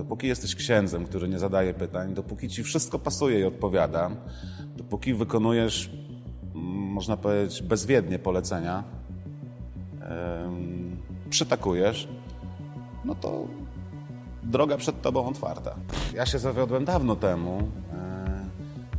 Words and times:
Dopóki 0.00 0.26
jesteś 0.26 0.54
księdzem, 0.54 1.04
który 1.04 1.28
nie 1.28 1.38
zadaje 1.38 1.74
pytań, 1.74 2.14
dopóki 2.14 2.48
ci 2.48 2.62
wszystko 2.62 2.98
pasuje 2.98 3.40
i 3.40 3.44
odpowiada, 3.44 4.10
dopóki 4.76 5.14
wykonujesz, 5.14 5.90
mm, 6.54 6.64
można 6.66 7.16
powiedzieć, 7.16 7.62
bezwiednie 7.62 8.18
polecenia, 8.18 8.84
em, 10.00 10.96
przytakujesz, 11.30 12.08
no 13.04 13.14
to 13.14 13.46
droga 14.42 14.76
przed 14.76 15.02
tobą 15.02 15.26
otwarta. 15.28 15.74
Ja 16.14 16.26
się 16.26 16.38
zawiodłem 16.38 16.84
dawno 16.84 17.16
temu, 17.16 17.58
e, 17.92 18.44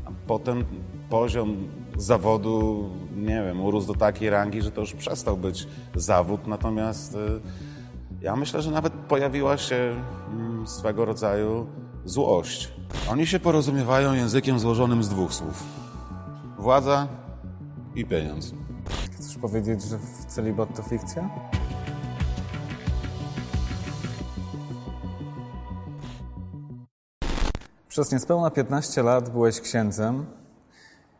a 0.06 0.10
potem 0.28 0.66
poziom 1.10 1.68
zawodu, 1.98 2.90
nie 3.16 3.44
wiem, 3.44 3.62
urósł 3.62 3.88
do 3.88 3.96
takiej 3.96 4.30
rangi, 4.30 4.62
że 4.62 4.72
to 4.72 4.82
już 4.82 4.94
przestał 4.94 5.38
być 5.38 5.68
zawód, 5.96 6.48
natomiast 6.48 7.16
e, 7.16 7.20
ja 8.22 8.36
myślę, 8.36 8.62
że 8.62 8.72
nawet 8.72 8.94
pojawiła 8.94 9.58
się 9.58 9.96
swego 10.66 11.06
rodzaju 11.06 11.68
złość. 12.06 12.74
Oni 13.10 13.28
się 13.28 13.40
porozumiewają 13.40 14.14
językiem 14.14 14.60
złożonym 14.60 15.04
z 15.04 15.10
dwóch 15.10 15.34
słów. 15.34 15.64
Władza 16.58 17.08
i 17.96 18.06
pieniądz. 18.06 18.54
Chcesz 19.12 19.38
powiedzieć, 19.38 19.84
że 19.84 19.98
w 19.98 20.26
celibat 20.26 20.76
to 20.76 20.84
fikcja? 20.84 21.30
Przez 27.88 28.12
niespełna 28.12 28.50
15 28.50 29.04
lat 29.04 29.30
byłeś 29.30 29.62
księdzem 29.62 30.26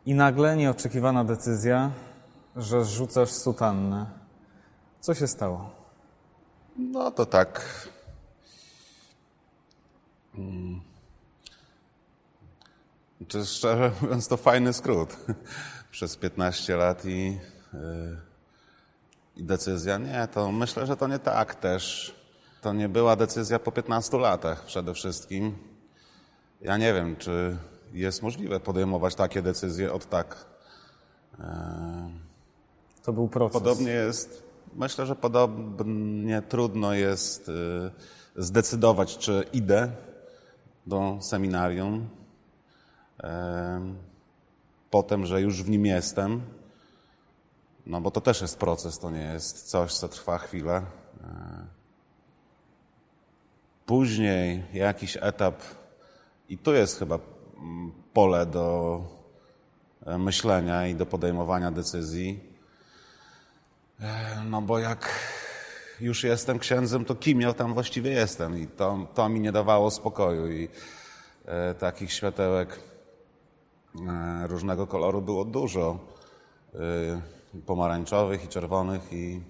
i 0.06 0.14
nagle 0.14 0.56
nieoczekiwana 0.56 1.24
decyzja, 1.24 1.90
że 2.56 2.84
rzucasz 2.84 3.30
sutannę. 3.30 4.06
Co 5.00 5.14
się 5.14 5.26
stało? 5.26 5.70
No 6.76 7.10
to 7.10 7.26
tak. 7.26 7.88
Mm. 10.38 10.80
Czy 13.28 13.46
szczerze 13.46 13.92
mówiąc, 14.02 14.28
to 14.28 14.36
fajny 14.36 14.72
skrót. 14.72 15.16
Przez 15.90 16.16
15 16.16 16.76
lat 16.76 17.04
i, 17.04 17.38
yy, 17.72 18.16
i 19.36 19.44
decyzja. 19.44 19.98
Nie, 19.98 20.28
to 20.34 20.52
myślę, 20.52 20.86
że 20.86 20.96
to 20.96 21.08
nie 21.08 21.18
tak 21.18 21.54
też. 21.54 22.14
To 22.60 22.72
nie 22.72 22.88
była 22.88 23.16
decyzja 23.16 23.58
po 23.58 23.72
15 23.72 24.18
latach 24.18 24.64
przede 24.64 24.94
wszystkim. 24.94 25.58
Ja 26.60 26.76
nie 26.76 26.94
wiem, 26.94 27.16
czy 27.16 27.56
jest 27.92 28.22
możliwe 28.22 28.60
podejmować 28.60 29.14
takie 29.14 29.42
decyzje 29.42 29.92
od 29.92 30.08
tak. 30.08 30.46
Yy, 31.38 31.44
To 33.02 33.12
był 33.12 33.28
proces. 33.28 33.62
Podobnie 33.62 33.90
jest, 33.92 34.42
myślę, 34.74 35.06
że 35.06 35.16
podobnie 35.16 36.42
trudno 36.42 36.94
jest 36.94 37.48
y, 37.48 37.52
zdecydować, 38.36 39.18
czy 39.18 39.44
idę 39.52 39.92
do 40.86 41.18
seminarium, 41.20 42.08
em, 43.18 43.96
potem, 44.90 45.26
że 45.26 45.40
już 45.40 45.62
w 45.62 45.70
nim 45.70 45.86
jestem, 45.86 46.42
no 47.86 48.00
bo 48.00 48.10
to 48.10 48.20
też 48.20 48.40
jest 48.40 48.58
proces, 48.58 48.98
to 48.98 49.10
nie 49.10 49.22
jest 49.22 49.70
coś, 49.70 49.94
co 49.94 50.08
trwa 50.08 50.38
chwilę. 50.38 50.82
E, 51.24 51.66
Później 53.86 54.64
jakiś 54.72 55.18
etap, 55.20 55.60
i 56.48 56.58
tu 56.58 56.72
jest 56.74 56.98
chyba 56.98 57.18
mm, 57.58 57.92
pole 58.12 58.46
do 58.46 59.00
e, 60.06 60.18
myślenia 60.18 60.86
i 60.86 60.94
do 60.94 61.06
podejmowania 61.06 61.70
decyzji, 61.70 62.52
E, 64.00 64.42
No 64.44 64.62
bo 64.62 64.78
jak 64.78 65.08
już 66.02 66.24
jestem 66.24 66.58
księdzem, 66.58 67.04
to 67.04 67.14
kim 67.14 67.40
ja 67.40 67.52
tam 67.52 67.74
właściwie 67.74 68.10
jestem? 68.10 68.58
I 68.58 68.66
to, 68.66 69.06
to 69.14 69.28
mi 69.28 69.40
nie 69.40 69.52
dawało 69.52 69.90
spokoju. 69.90 70.52
I 70.52 70.68
e, 71.44 71.74
takich 71.74 72.12
światełek 72.12 72.80
e, 74.08 74.46
różnego 74.46 74.86
koloru 74.86 75.22
było 75.22 75.44
dużo. 75.44 75.98
E, 76.74 77.42
pomarańczowych 77.66 78.44
i 78.44 78.48
czerwonych. 78.48 79.12
I 79.12 79.40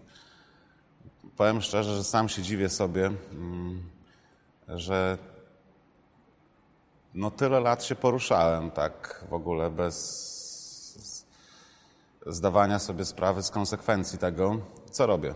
powiem 1.37 1.60
szczerze, 1.60 1.97
że 1.97 2.04
sam 2.04 2.28
się 2.28 2.43
dziwię 2.43 2.69
sobie, 2.69 3.10
mm, 3.32 3.82
że 4.69 5.19
no 7.15 7.31
tyle 7.31 7.60
lat 7.60 7.84
się 7.84 7.94
poruszałem 7.94 8.71
tak 8.71 9.25
w 9.31 9.34
ogóle 9.34 9.71
bez 9.71 10.32
zdawania 12.27 12.78
sobie 12.78 13.04
sprawy 13.04 13.43
z 13.43 13.50
konsekwencji 13.50 14.19
tego, 14.19 14.56
co 14.91 15.06
robię. 15.06 15.34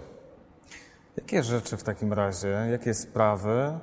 Jakie 1.17 1.43
rzeczy 1.43 1.77
w 1.77 1.83
takim 1.83 2.13
razie, 2.13 2.49
jakie 2.71 2.95
sprawy 2.95 3.79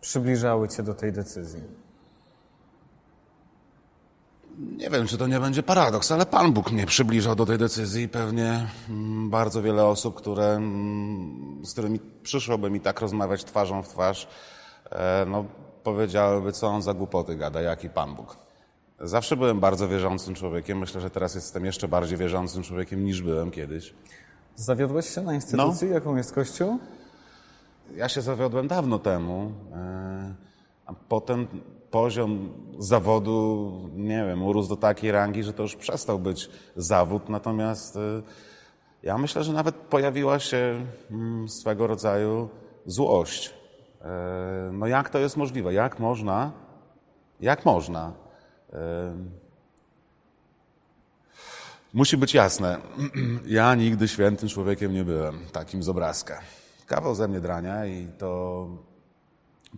przybliżały 0.00 0.68
cię 0.68 0.82
do 0.82 0.94
tej 0.94 1.12
decyzji? 1.12 1.62
Nie 4.58 4.90
wiem, 4.90 5.06
czy 5.06 5.18
to 5.18 5.26
nie 5.26 5.40
będzie 5.40 5.62
paradoks, 5.62 6.12
ale 6.12 6.26
Pan 6.26 6.52
Bóg 6.52 6.72
mnie 6.72 6.86
przybliżał 6.86 7.34
do 7.34 7.46
tej 7.46 7.58
decyzji 7.58 8.08
pewnie 8.08 8.66
mm, 8.88 9.30
bardzo 9.30 9.62
wiele 9.62 9.84
osób, 9.86 10.14
które, 10.14 10.46
mm, 10.46 11.60
z 11.64 11.72
którymi 11.72 12.00
przyszłoby 12.22 12.70
mi 12.70 12.80
tak 12.80 13.00
rozmawiać 13.00 13.44
twarzą 13.44 13.82
w 13.82 13.88
twarz, 13.88 14.28
e, 14.90 15.26
no, 15.28 15.44
powiedziałyby, 15.82 16.52
co 16.52 16.66
on 16.66 16.82
za 16.82 16.94
głupoty 16.94 17.36
gada, 17.36 17.60
jaki 17.60 17.90
Pan 17.90 18.14
Bóg. 18.14 18.36
Zawsze 19.00 19.36
byłem 19.36 19.60
bardzo 19.60 19.88
wierzącym 19.88 20.34
człowiekiem. 20.34 20.78
Myślę, 20.78 21.00
że 21.00 21.10
teraz 21.10 21.34
jestem 21.34 21.64
jeszcze 21.64 21.88
bardziej 21.88 22.18
wierzącym 22.18 22.62
człowiekiem 22.62 23.04
niż 23.04 23.22
byłem 23.22 23.50
kiedyś. 23.50 23.94
Zawiodłeś 24.56 25.14
się 25.14 25.22
na 25.22 25.34
instytucji, 25.34 25.90
jaką 25.90 26.16
jest 26.16 26.32
Kościół? 26.32 26.78
Ja 27.96 28.08
się 28.08 28.22
zawiodłem 28.22 28.68
dawno 28.68 28.98
temu, 28.98 29.52
e, 29.72 30.34
a 30.86 30.92
potem 31.08 31.46
poziom 31.90 32.52
zawodu, 32.78 33.72
nie 33.94 34.24
wiem, 34.24 34.42
urósł 34.42 34.68
do 34.68 34.76
takiej 34.76 35.12
rangi, 35.12 35.42
że 35.42 35.52
to 35.52 35.62
już 35.62 35.76
przestał 35.76 36.18
być 36.18 36.50
zawód. 36.76 37.28
Natomiast 37.28 37.96
e, 37.96 38.00
ja 39.02 39.18
myślę, 39.18 39.44
że 39.44 39.52
nawet 39.52 39.74
pojawiła 39.74 40.38
się 40.38 40.86
mm, 41.10 41.48
swego 41.48 41.86
rodzaju 41.86 42.48
złość. 42.86 43.54
E, 44.02 44.70
No 44.72 44.86
jak 44.86 45.10
to 45.10 45.18
jest 45.18 45.36
możliwe? 45.36 45.74
Jak 45.74 45.98
można? 45.98 46.52
Jak 47.40 47.64
można? 47.64 48.12
Musi 51.96 52.16
być 52.16 52.34
jasne, 52.34 52.78
ja 53.46 53.74
nigdy 53.74 54.08
świętym 54.08 54.48
człowiekiem 54.48 54.92
nie 54.92 55.04
byłem, 55.04 55.38
takim 55.52 55.82
z 55.82 55.88
obrazka. 55.88 56.40
Kawał 56.86 57.14
ze 57.14 57.28
mnie 57.28 57.40
drania 57.40 57.86
i 57.86 58.08
to 58.18 58.68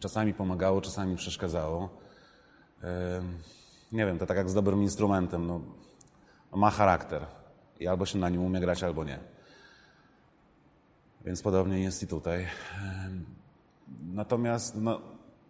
czasami 0.01 0.34
pomagało, 0.34 0.81
czasami 0.81 1.17
przeszkadzało. 1.17 1.89
Nie 3.93 4.07
wiem, 4.07 4.19
to 4.19 4.27
tak 4.27 4.37
jak 4.37 4.51
z 4.51 4.55
dobrym 4.55 4.83
instrumentem, 4.83 5.47
no, 5.47 5.61
ma 6.53 6.71
charakter 6.71 7.27
i 7.81 7.87
albo 7.87 8.07
się 8.07 8.19
na 8.19 8.28
nim 8.28 8.43
umie 8.43 8.61
grać, 8.61 8.83
albo 8.83 9.05
nie. 9.05 9.19
Więc 11.25 11.43
podobnie 11.43 11.81
jest 11.81 12.03
i 12.03 12.07
tutaj. 12.07 12.47
Natomiast 14.03 14.77
no, 14.77 15.01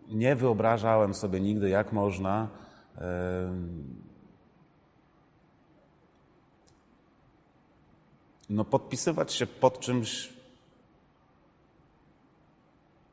nie 0.09 0.37
wyobrażałem 0.37 1.15
sobie 1.15 1.41
nigdy, 1.41 1.69
jak 1.69 1.93
można 1.93 2.49
no, 8.51 8.65
podpisywać 8.65 9.33
się 9.33 9.47
pod 9.47 9.81
czymś, 9.81 10.33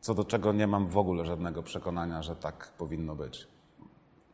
co 0.02 0.14
do 0.14 0.24
czego 0.24 0.54
nie 0.54 0.68
mam 0.68 0.88
w 0.88 0.98
ogóle 0.98 1.26
żadnego 1.26 1.64
przekonania, 1.64 2.24
że 2.24 2.36
tak 2.36 2.72
powinno 2.78 3.16
być. 3.16 3.48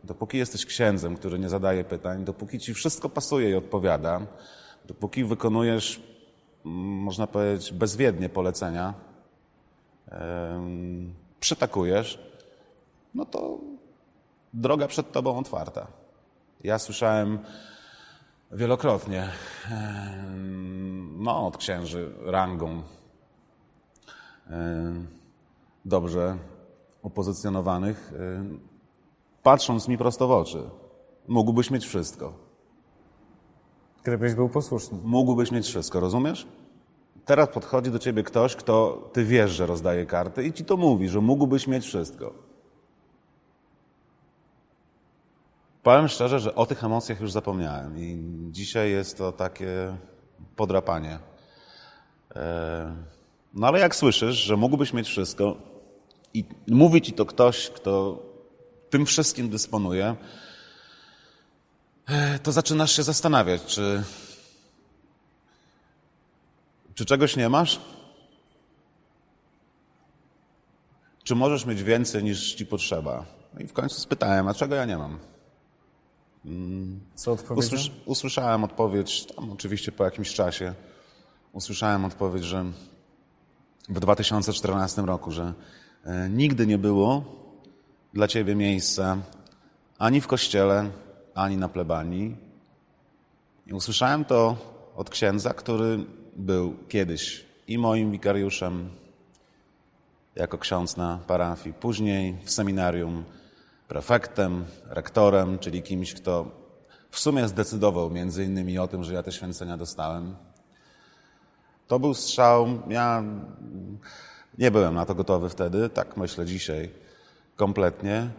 Dopóki 0.03 0.37
jesteś 0.37 0.65
księdzem, 0.65 1.15
który 1.15 1.39
nie 1.39 1.49
zadaje 1.49 1.83
pytań, 1.83 2.25
dopóki 2.25 2.59
ci 2.59 2.73
wszystko 2.73 3.09
pasuje 3.09 3.49
i 3.49 3.55
odpowiada, 3.55 4.21
dopóki 4.85 5.23
wykonujesz, 5.23 6.01
mm, 6.65 6.77
można 6.77 7.27
powiedzieć, 7.27 7.73
bezwiednie 7.73 8.29
polecenia, 8.29 8.93
em, 10.07 11.13
przytakujesz, 11.39 12.19
no 13.15 13.25
to 13.25 13.59
droga 14.53 14.87
przed 14.87 15.11
tobą 15.11 15.37
otwarta. 15.37 15.87
Ja 16.63 16.79
słyszałem 16.79 17.39
wielokrotnie, 18.53 19.29
no, 21.17 21.47
od 21.47 21.57
księży 21.57 22.13
rangą 22.25 22.81
dobrze 25.85 26.37
upozycjonowanych, 27.01 28.13
em, 28.19 28.59
patrząc 29.43 29.87
mi 29.87 29.97
prosto 29.97 30.27
w 30.27 30.31
oczy, 30.31 30.69
mógłbyś 31.27 31.71
mieć 31.71 31.85
wszystko. 31.85 32.33
Gdybyś 34.03 34.33
był 34.33 34.49
posłuszny. 34.49 34.97
Mógłbyś 35.03 35.51
mieć 35.51 35.67
wszystko, 35.67 35.99
rozumiesz? 35.99 36.47
Teraz 37.25 37.49
podchodzi 37.49 37.91
do 37.91 37.99
ciebie 37.99 38.23
ktoś, 38.23 38.55
kto 38.55 39.09
ty 39.13 39.25
wiesz, 39.25 39.51
że 39.51 39.65
rozdaje 39.65 40.05
karty 40.05 40.43
i 40.43 40.53
ci 40.53 40.65
to 40.65 40.77
mówi, 40.77 41.09
że 41.09 41.21
mógłbyś 41.21 41.67
mieć 41.67 41.85
wszystko. 41.85 42.33
Powiem 45.83 46.07
szczerze, 46.07 46.39
że 46.39 46.55
o 46.55 46.65
tych 46.65 46.83
emocjach 46.83 47.21
już 47.21 47.31
zapomniałem 47.31 47.97
i 47.99 48.17
dzisiaj 48.51 48.91
jest 48.91 49.17
to 49.17 49.31
takie 49.31 49.97
podrapanie. 50.55 51.19
E, 52.35 52.95
No 53.53 53.67
ale 53.67 53.79
jak 53.79 53.95
słyszysz, 53.95 54.35
że 54.35 54.57
mógłbyś 54.57 54.93
mieć 54.93 55.07
wszystko, 55.07 55.57
I 56.33 56.45
mówi 56.67 57.01
ci 57.01 57.13
to 57.13 57.25
ktoś, 57.25 57.69
kto 57.69 58.23
tym 58.89 59.05
wszystkim 59.05 59.49
dysponuje, 59.49 60.15
e, 62.07 62.39
to 62.39 62.51
zaczynasz 62.51 62.91
się 62.95 63.03
zastanawiać, 63.03 63.65
czy, 63.65 64.03
czy 66.95 67.05
czegoś 67.05 67.35
nie 67.35 67.49
masz? 67.49 67.79
Czy 71.23 71.35
możesz 71.35 71.65
mieć 71.65 71.83
więcej 71.83 72.23
niż 72.23 72.53
ci 72.53 72.65
potrzeba? 72.65 73.25
No 73.53 73.59
i 73.59 73.67
w 73.67 73.73
końcu 73.73 73.95
spytałem, 73.99 74.47
a 74.47 74.53
czego 74.53 74.75
ja 74.75 74.85
nie 74.85 74.97
mam? 74.97 75.30
Co 77.15 77.31
odpowiedział? 77.31 77.57
Usłysz, 77.57 77.91
usłyszałem 78.05 78.63
odpowiedź, 78.63 79.25
tam 79.25 79.51
oczywiście 79.51 79.91
po 79.91 80.03
jakimś 80.03 80.33
czasie, 80.33 80.73
usłyszałem 81.53 82.05
odpowiedź, 82.05 82.43
że 82.43 82.65
w 83.89 83.99
2014 83.99 85.01
roku, 85.01 85.31
że 85.31 85.53
e, 86.05 86.29
nigdy 86.29 86.67
nie 86.67 86.77
było 86.77 87.23
dla 88.13 88.27
ciebie 88.27 88.55
miejsca 88.55 89.17
ani 89.99 90.21
w 90.21 90.27
kościele, 90.27 90.89
ani 91.35 91.57
na 91.57 91.69
plebanii. 91.69 92.37
I 93.67 93.73
usłyszałem 93.73 94.25
to 94.25 94.57
od 94.95 95.09
księdza, 95.09 95.53
który 95.53 96.05
był 96.35 96.75
kiedyś 96.89 97.45
i 97.67 97.77
moim 97.77 98.11
wikariuszem, 98.11 98.89
jako 100.35 100.57
ksiądz 100.57 100.97
na 100.97 101.19
parafii, 101.27 101.73
później 101.73 102.37
w 102.43 102.51
seminarium 102.51 103.23
prefektem, 103.91 104.65
rektorem, 104.89 105.59
czyli 105.59 105.83
kimś, 105.83 106.13
kto 106.13 106.45
w 107.09 107.19
sumie 107.19 107.47
zdecydował 107.47 108.09
między 108.09 108.43
innymi 108.43 108.79
o 108.79 108.87
tym, 108.87 109.03
że 109.03 109.13
ja 109.13 109.23
te 109.23 109.31
święcenia 109.31 109.77
dostałem. 109.77 110.35
To 111.87 111.99
był 111.99 112.13
strzał, 112.13 112.67
ja 112.87 113.23
nie 114.57 114.71
byłem 114.71 114.93
na 114.95 115.05
to 115.05 115.15
gotowy 115.15 115.49
wtedy, 115.49 115.89
tak 115.89 116.17
myślę 116.17 116.45
dzisiaj 116.45 116.89
kompletnie. 117.55 118.29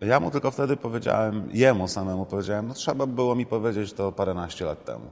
Ja 0.00 0.20
mu 0.20 0.30
tylko 0.30 0.50
wtedy 0.50 0.76
powiedziałem, 0.76 1.48
jemu 1.52 1.88
samemu 1.88 2.26
powiedziałem, 2.26 2.68
no 2.68 2.74
trzeba 2.74 3.06
było 3.06 3.34
mi 3.34 3.46
powiedzieć 3.46 3.92
to 3.92 4.12
paręnaście 4.12 4.64
lat 4.64 4.84
temu. 4.84 5.10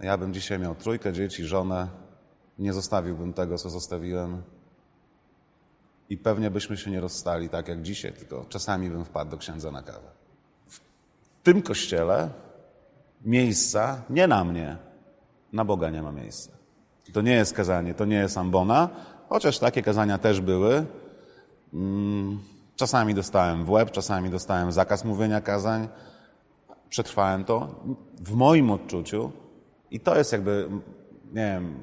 Ja 0.00 0.18
bym 0.18 0.34
dzisiaj 0.34 0.58
miał 0.58 0.74
trójkę 0.74 1.12
dzieci, 1.12 1.44
żonę, 1.44 1.88
nie 2.58 2.72
zostawiłbym 2.72 3.32
tego, 3.32 3.58
co 3.58 3.70
zostawiłem. 3.70 4.42
I 6.10 6.18
pewnie 6.18 6.50
byśmy 6.50 6.76
się 6.76 6.90
nie 6.90 7.00
rozstali 7.00 7.48
tak 7.48 7.68
jak 7.68 7.82
dzisiaj, 7.82 8.12
tylko 8.12 8.44
czasami 8.48 8.90
bym 8.90 9.04
wpadł 9.04 9.30
do 9.30 9.36
księdza 9.36 9.70
na 9.70 9.82
kawę. 9.82 10.10
W 10.66 10.80
tym 11.42 11.62
kościele 11.62 12.30
miejsca 13.24 14.02
nie 14.10 14.26
na 14.26 14.44
mnie, 14.44 14.76
na 15.52 15.64
Boga 15.64 15.90
nie 15.90 16.02
ma 16.02 16.12
miejsca. 16.12 16.52
To 17.12 17.22
nie 17.22 17.32
jest 17.32 17.52
kazanie, 17.54 17.94
to 17.94 18.04
nie 18.04 18.16
jest 18.16 18.38
ambona, 18.38 18.88
chociaż 19.28 19.58
takie 19.58 19.82
kazania 19.82 20.18
też 20.18 20.40
były. 20.40 20.86
Czasami 22.76 23.14
dostałem 23.14 23.64
w 23.64 23.70
łeb, 23.70 23.90
czasami 23.90 24.30
dostałem 24.30 24.72
zakaz 24.72 25.04
mówienia 25.04 25.40
kazań. 25.40 25.88
Przetrwałem 26.88 27.44
to. 27.44 27.84
W 28.20 28.34
moim 28.34 28.70
odczuciu 28.70 29.32
i 29.92 30.00
to 30.00 30.18
jest 30.18 30.32
jakby, 30.32 30.68
nie 31.32 31.52
wiem, 31.52 31.80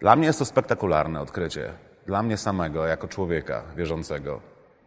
dla 0.00 0.16
mnie 0.16 0.26
jest 0.26 0.38
to 0.38 0.44
spektakularne 0.44 1.20
odkrycie. 1.20 1.72
Dla 2.06 2.22
mnie 2.22 2.36
samego, 2.36 2.86
jako 2.86 3.08
człowieka 3.08 3.62
wierzącego. 3.76 4.40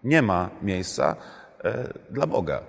Nie 0.03 0.21
ma 0.21 0.49
miejsca 0.61 1.15
e, 1.63 1.93
dla 2.09 2.27
Boga. 2.27 2.61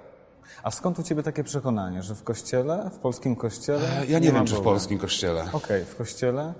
A 0.62 0.70
skąd 0.70 0.98
u 0.98 1.02
ciebie 1.02 1.22
takie 1.22 1.44
przekonanie, 1.44 2.02
że 2.02 2.14
w 2.14 2.22
kościele, 2.22 2.90
w 2.94 2.98
polskim 2.98 3.36
kościele. 3.36 3.88
Ja 4.08 4.18
nie, 4.18 4.32
ma 4.32 4.38
wiem, 4.38 4.46
czy 4.46 4.54
w 4.54 4.56
Boga? 4.56 4.64
polskim 4.64 4.98
kościele. 4.98 5.44
Okej, 5.52 5.84
w 5.84 5.96
kościele. 5.96 6.54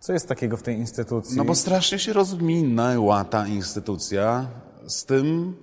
Co 0.00 0.12
jest 0.12 0.28
takiego 0.28 0.56
w 0.56 0.62
tej 0.62 0.76
instytucji? 0.76 1.36
No 1.36 1.44
bo 1.44 1.54
strasznie 1.54 1.98
się 1.98 2.12
rozminęła 2.12 3.24
ta 3.24 3.46
instytucja 3.46 4.46
z 4.86 5.04
tym, 5.04 5.56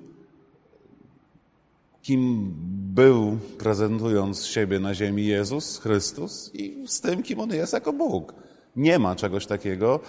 kim 2.04 2.54
był, 2.94 3.38
prezentując 3.58 4.46
siebie 4.46 4.80
na 4.80 4.94
ziemi 4.94 5.26
Jezus 5.26 5.80
Chrystus 5.80 6.52
i 6.54 6.88
z 6.88 7.02
tym, 7.02 7.24
kim 7.24 7.40
On 7.40 7.50
jest 7.50 7.74
jako 7.74 7.94
Bóg. 7.94 8.34
Nie 8.76 9.00
ma 9.00 9.16
czegoś 9.16 9.46
takiego 9.46 10.00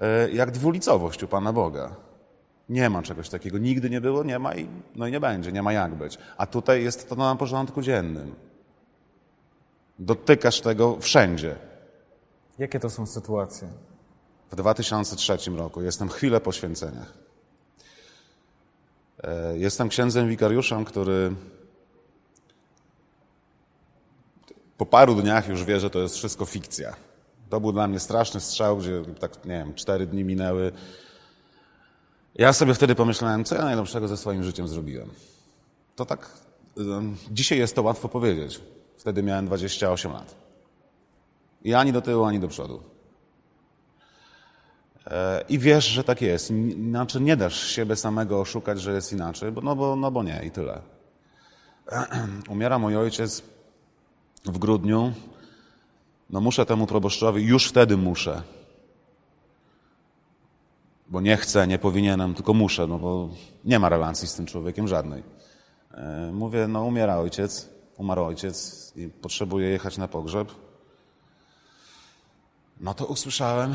e, 0.00 0.30
jak 0.30 0.50
dwulicowość 0.50 1.22
u 1.22 1.28
Pana 1.28 1.52
Boga. 1.52 1.96
Nie 2.68 2.90
ma 2.90 3.02
czegoś 3.02 3.28
takiego. 3.28 3.58
Nigdy 3.58 3.90
nie 3.90 4.00
było, 4.00 4.24
nie 4.24 4.38
ma 4.38 4.54
i, 4.54 4.68
no 4.96 5.06
i 5.06 5.12
nie 5.12 5.20
będzie. 5.20 5.52
Nie 5.52 5.62
ma 5.62 5.72
jak 5.72 5.94
być. 5.94 6.18
A 6.36 6.46
tutaj 6.46 6.84
jest 6.84 7.08
to 7.08 7.14
na 7.14 7.36
porządku 7.36 7.82
dziennym. 7.82 8.34
Dotykasz 9.98 10.60
tego 10.60 10.96
wszędzie. 11.00 11.56
Jakie 12.58 12.80
to 12.80 12.90
są 12.90 13.06
sytuacje? 13.06 13.68
W 14.50 14.56
2003 14.56 15.50
roku 15.56 15.82
jestem 15.82 16.08
chwilę 16.08 16.40
po 16.40 16.52
święceniach. 16.52 17.14
E, 19.24 19.58
Jestem 19.58 19.88
księdzem 19.88 20.28
wikariuszem, 20.28 20.84
który 20.84 21.34
po 24.76 24.86
paru 24.86 25.14
dniach 25.14 25.48
już 25.48 25.64
wie, 25.64 25.80
że 25.80 25.90
to 25.90 25.98
jest 25.98 26.16
wszystko 26.16 26.44
fikcja. 26.44 26.96
To 27.50 27.60
był 27.60 27.72
dla 27.72 27.88
mnie 27.88 28.00
straszny 28.00 28.40
strzał, 28.40 28.76
gdzie 28.76 29.02
tak, 29.20 29.44
nie 29.44 29.50
wiem, 29.50 29.74
cztery 29.74 30.06
dni 30.06 30.24
minęły. 30.24 30.72
Ja 32.34 32.52
sobie 32.52 32.74
wtedy 32.74 32.94
pomyślałem, 32.94 33.44
co 33.44 33.54
ja 33.54 33.64
najlepszego 33.64 34.08
ze 34.08 34.16
swoim 34.16 34.44
życiem 34.44 34.68
zrobiłem. 34.68 35.10
To 35.96 36.06
tak, 36.06 36.30
dzisiaj 37.30 37.58
jest 37.58 37.74
to 37.74 37.82
łatwo 37.82 38.08
powiedzieć. 38.08 38.60
Wtedy 38.96 39.22
miałem 39.22 39.46
28 39.46 40.12
lat. 40.12 40.34
I 41.64 41.74
ani 41.74 41.92
do 41.92 42.02
tyłu, 42.02 42.24
ani 42.24 42.40
do 42.40 42.48
przodu. 42.48 42.82
E, 45.06 45.44
I 45.48 45.58
wiesz, 45.58 45.84
że 45.84 46.04
tak 46.04 46.22
jest. 46.22 46.50
Inaczej 46.50 47.22
nie 47.22 47.36
dasz 47.36 47.66
siebie 47.66 47.96
samego 47.96 48.40
oszukać, 48.40 48.80
że 48.80 48.92
jest 48.92 49.12
inaczej, 49.12 49.52
bo, 49.52 49.60
no, 49.60 49.76
bo, 49.76 49.96
no 49.96 50.10
bo 50.10 50.22
nie 50.22 50.42
i 50.46 50.50
tyle. 50.50 50.80
Umiera 52.48 52.78
mój 52.78 52.96
ojciec 52.96 53.42
w 54.44 54.58
grudniu. 54.58 55.12
No 56.30 56.40
muszę 56.40 56.66
temu 56.66 56.86
proboszczowi, 56.86 57.44
już 57.44 57.66
wtedy 57.68 57.96
muszę. 57.96 58.42
Bo 61.08 61.20
nie 61.20 61.36
chcę, 61.36 61.66
nie 61.66 61.78
powinienem, 61.78 62.34
tylko 62.34 62.54
muszę, 62.54 62.86
no 62.86 62.98
bo 62.98 63.28
nie 63.64 63.78
ma 63.78 63.88
relacji 63.88 64.28
z 64.28 64.34
tym 64.34 64.46
człowiekiem 64.46 64.88
żadnej. 64.88 65.22
E, 65.94 66.30
Mówię, 66.32 66.68
no 66.68 66.84
umiera 66.84 67.16
ojciec, 67.16 67.68
umarł 67.96 68.24
ojciec 68.24 68.92
i 68.96 69.08
potrzebuję 69.08 69.68
jechać 69.68 69.98
na 69.98 70.08
pogrzeb. 70.08 70.52
No 72.80 72.94
to 72.94 73.06
usłyszałem 73.06 73.74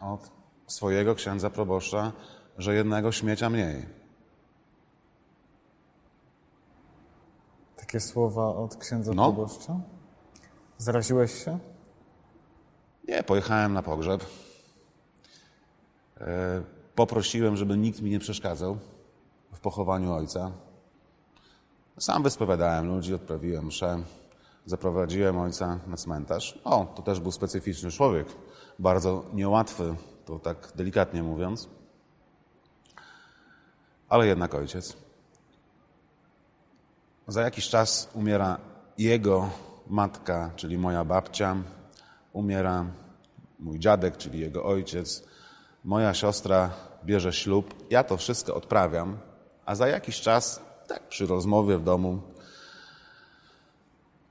od 0.00 0.30
swojego 0.66 1.14
księdza 1.14 1.50
proboszcza, 1.50 2.12
że 2.58 2.74
jednego 2.74 3.12
śmiecia 3.12 3.50
mniej. 3.50 3.86
Takie 7.76 8.00
słowa 8.00 8.46
od 8.56 8.76
księdza 8.76 9.12
No. 9.14 9.32
proboszcza? 9.32 9.80
Zaraziłeś 10.78 11.44
się? 11.44 11.58
Nie, 13.08 13.22
pojechałem 13.22 13.72
na 13.72 13.82
pogrzeb. 13.82 14.24
E, 16.20 16.62
Poprosiłem, 16.94 17.56
żeby 17.56 17.76
nikt 17.76 18.00
mi 18.00 18.10
nie 18.10 18.18
przeszkadzał 18.18 18.78
w 19.52 19.60
pochowaniu 19.60 20.12
ojca. 20.12 20.50
Sam 21.98 22.22
wyspowiadałem 22.22 22.86
ludzi, 22.88 23.14
odprawiłem 23.14 23.66
mszę, 23.66 24.02
zaprowadziłem 24.66 25.38
ojca 25.38 25.78
na 25.86 25.96
cmentarz. 25.96 26.58
O, 26.64 26.86
to 26.96 27.02
też 27.02 27.20
był 27.20 27.32
specyficzny 27.32 27.90
człowiek, 27.90 28.26
bardzo 28.78 29.24
niełatwy, 29.32 29.94
to 30.24 30.38
tak 30.38 30.72
delikatnie 30.74 31.22
mówiąc. 31.22 31.68
Ale 34.08 34.26
jednak 34.26 34.54
ojciec. 34.54 34.96
Za 37.28 37.42
jakiś 37.42 37.68
czas 37.68 38.10
umiera 38.14 38.58
jego 38.98 39.50
matka, 39.86 40.50
czyli 40.56 40.78
moja 40.78 41.04
babcia, 41.04 41.56
umiera 42.32 42.86
mój 43.58 43.78
dziadek, 43.78 44.16
czyli 44.16 44.38
jego 44.38 44.64
ojciec, 44.64 45.24
moja 45.84 46.14
siostra 46.14 46.70
bierze 47.04 47.32
ślub. 47.32 47.74
Ja 47.90 48.04
to 48.04 48.16
wszystko 48.16 48.54
odprawiam, 48.54 49.18
a 49.66 49.74
za 49.74 49.88
jakiś 49.88 50.20
czas, 50.20 50.62
tak 50.86 51.08
przy 51.08 51.26
rozmowie 51.26 51.78
w 51.78 51.84
domu, 51.84 52.22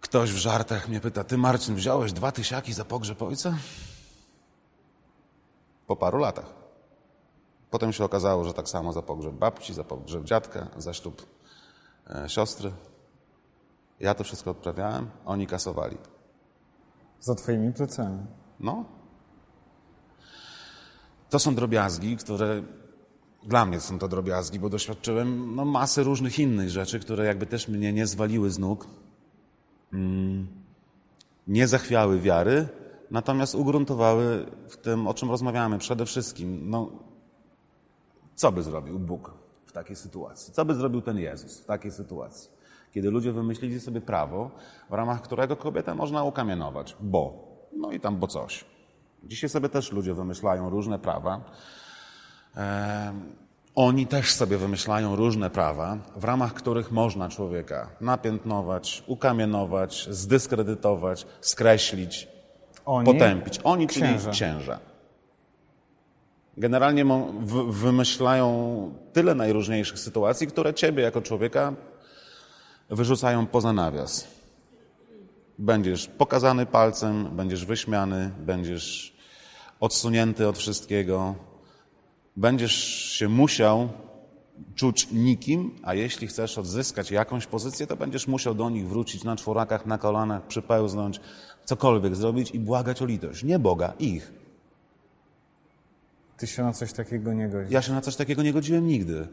ktoś 0.02 0.32
w 0.32 0.38
żartach 0.38 0.90
mnie 0.90 1.00
pyta: 1.00 1.24
Ty, 1.24 1.38
Marcin, 1.38 1.76
wziąłeś 1.76 2.14
dwa 2.14 2.32
tysiaki 2.32 2.74
za 2.74 2.86
pogrzeb 2.86 3.22
ojca? 3.22 3.54
Po 5.88 5.96
paru 5.96 6.18
latach. 6.18 6.54
Potem 7.70 7.94
się 7.94 8.04
okazało, 8.04 8.44
że 8.44 8.54
tak 8.54 8.70
samo 8.70 8.94
za 8.94 9.02
pogrzeb 9.02 9.34
babci, 9.34 9.74
za 9.74 9.84
pogrzeb 9.84 10.24
dziadka, 10.24 10.68
za 10.78 10.94
ślub 10.94 11.25
e, 12.10 12.30
siostry. 12.30 12.72
Ja 14.00 14.13
to 14.13 14.24
wszystko 14.24 14.52
odprawiałem, 14.52 15.10
oni 15.25 15.48
kasowali. 15.48 15.98
Za 17.20 17.36
twoimi 17.36 17.74
plecami. 17.74 18.25
No. 18.60 18.86
To 21.30 21.40
są 21.40 21.56
drobiazgi, 21.56 22.18
które 22.18 22.63
Dla 23.46 23.66
mnie 23.66 23.80
są 23.80 24.00
to 24.00 24.08
drobiazgi, 24.08 24.60
bo 24.60 24.70
doświadczyłem 24.70 25.56
no, 25.56 25.66
masy 25.66 26.04
różnych 26.04 26.40
innych 26.40 26.70
rzeczy, 26.70 27.00
które 27.00 27.25
jakby 27.25 27.46
też 27.46 27.68
mnie 27.68 27.94
nie 27.94 28.08
zwaliły 28.08 28.50
z 28.50 28.60
nóg, 28.60 28.88
mm, 29.94 30.48
nie 31.48 31.68
zachwiały 31.68 32.20
wiary, 32.20 32.68
natomiast 33.13 33.55
ugruntowały 33.55 34.46
w 34.70 34.77
tym, 34.77 35.08
o 35.08 35.13
czym 35.13 35.32
rozmawiamy 35.32 35.77
przede 35.77 36.05
wszystkim. 36.05 36.70
No, 36.70 36.91
co 38.36 38.51
by 38.51 38.63
zrobił 38.63 39.00
Bóg 39.00 39.34
w 39.65 39.72
takiej 39.72 39.96
sytuacji? 39.96 40.53
Co 40.53 40.65
by 40.65 40.75
zrobił 40.75 41.01
ten 41.01 41.17
Jezus 41.17 41.60
w 41.60 41.65
takiej 41.65 41.91
sytuacji? 41.91 42.50
Kiedy 42.93 43.12
ludzie 43.12 43.32
wymyślili 43.32 43.79
sobie 43.79 44.01
prawo, 44.01 44.51
w 44.89 44.93
ramach 44.93 45.22
którego 45.22 45.55
kobietę 45.55 45.96
można 45.96 46.24
ukamienować, 46.24 46.96
bo, 47.00 47.34
no 47.77 47.91
i 47.91 48.00
tam 48.00 48.17
bo 48.17 48.27
coś. 48.27 48.65
Dzisiaj 49.24 49.50
sobie 49.50 49.70
też 49.70 49.91
ludzie 49.91 50.13
wymyślają 50.13 50.70
różne 50.70 51.00
prawa. 51.00 51.41
Oni 53.75 54.08
też 54.08 54.34
sobie 54.34 54.58
wymyślają 54.58 55.15
różne 55.15 55.50
prawa, 55.50 55.98
w 56.15 56.24
ramach 56.24 56.53
których 56.53 56.91
można 56.91 57.29
człowieka 57.29 57.89
napiętnować, 58.01 59.03
ukamienować, 59.08 60.08
zdyskredytować, 60.12 61.25
skreślić, 61.41 62.33
Oni, 62.86 63.06
potępić. 63.06 63.60
Oni, 63.63 63.88
księża. 63.88 64.18
czyli 64.18 64.32
księża. 64.32 64.80
Generalnie 66.58 67.06
wymyślają 67.68 68.94
tyle 69.13 69.36
najróżniejszych 69.36 70.00
sytuacji, 70.00 70.48
które 70.48 70.74
ciebie 70.74 71.04
jako 71.04 71.22
człowieka 71.22 71.74
wyrzucają 72.90 73.48
poza 73.48 73.74
nawias. 73.74 74.28
Będziesz 75.60 76.08
pokazany 76.08 76.66
palcem, 76.66 77.36
będziesz 77.36 77.66
wyśmiany, 77.66 78.32
będziesz 78.40 79.13
odsunięty 79.80 80.48
od 80.48 80.58
wszystkiego, 80.58 81.36
będziesz 82.36 82.75
się 83.12 83.30
musiał 83.30 83.90
czuć 84.75 85.08
nikim, 85.12 85.75
a 85.84 85.94
jeśli 85.94 86.28
chcesz 86.28 86.58
odzyskać 86.58 87.12
jakąś 87.12 87.46
pozycję, 87.46 87.88
to 87.88 87.96
będziesz 87.96 88.28
musiał 88.28 88.56
do 88.56 88.70
nich 88.70 88.88
wrócić 88.88 89.24
na 89.24 89.36
czworakach, 89.36 89.86
na 89.86 89.98
kolanach, 89.98 90.48
przypełznąć, 90.48 91.20
cokolwiek 91.65 92.15
zrobić 92.15 92.51
i 92.51 92.60
błagać 92.60 93.01
o 93.01 93.05
litość. 93.05 93.43
Nie 93.43 93.60
Boga, 93.60 93.93
ich. 94.00 94.32
Ty 96.38 96.48
się 96.48 96.63
na 96.63 96.74
coś 96.74 96.93
takiego 96.93 97.34
nie 97.34 97.50
godzisz. 97.50 97.72
Ja 97.72 97.82
się 97.82 97.93
na 97.93 98.01
coś 98.01 98.15
takiego 98.15 98.43
nie 98.43 98.53
godziłem 98.53 98.88
nigdy. 98.88 99.27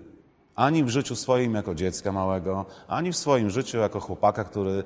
Ani 0.54 0.84
w 0.84 0.88
życiu 0.88 1.16
swoim 1.16 1.54
jako 1.54 1.74
dziecka 1.74 2.12
małego, 2.12 2.66
ani 2.88 3.12
w 3.12 3.16
swoim 3.16 3.50
życiu 3.50 3.78
jako 3.78 4.00
chłopaka, 4.00 4.44
który 4.44 4.84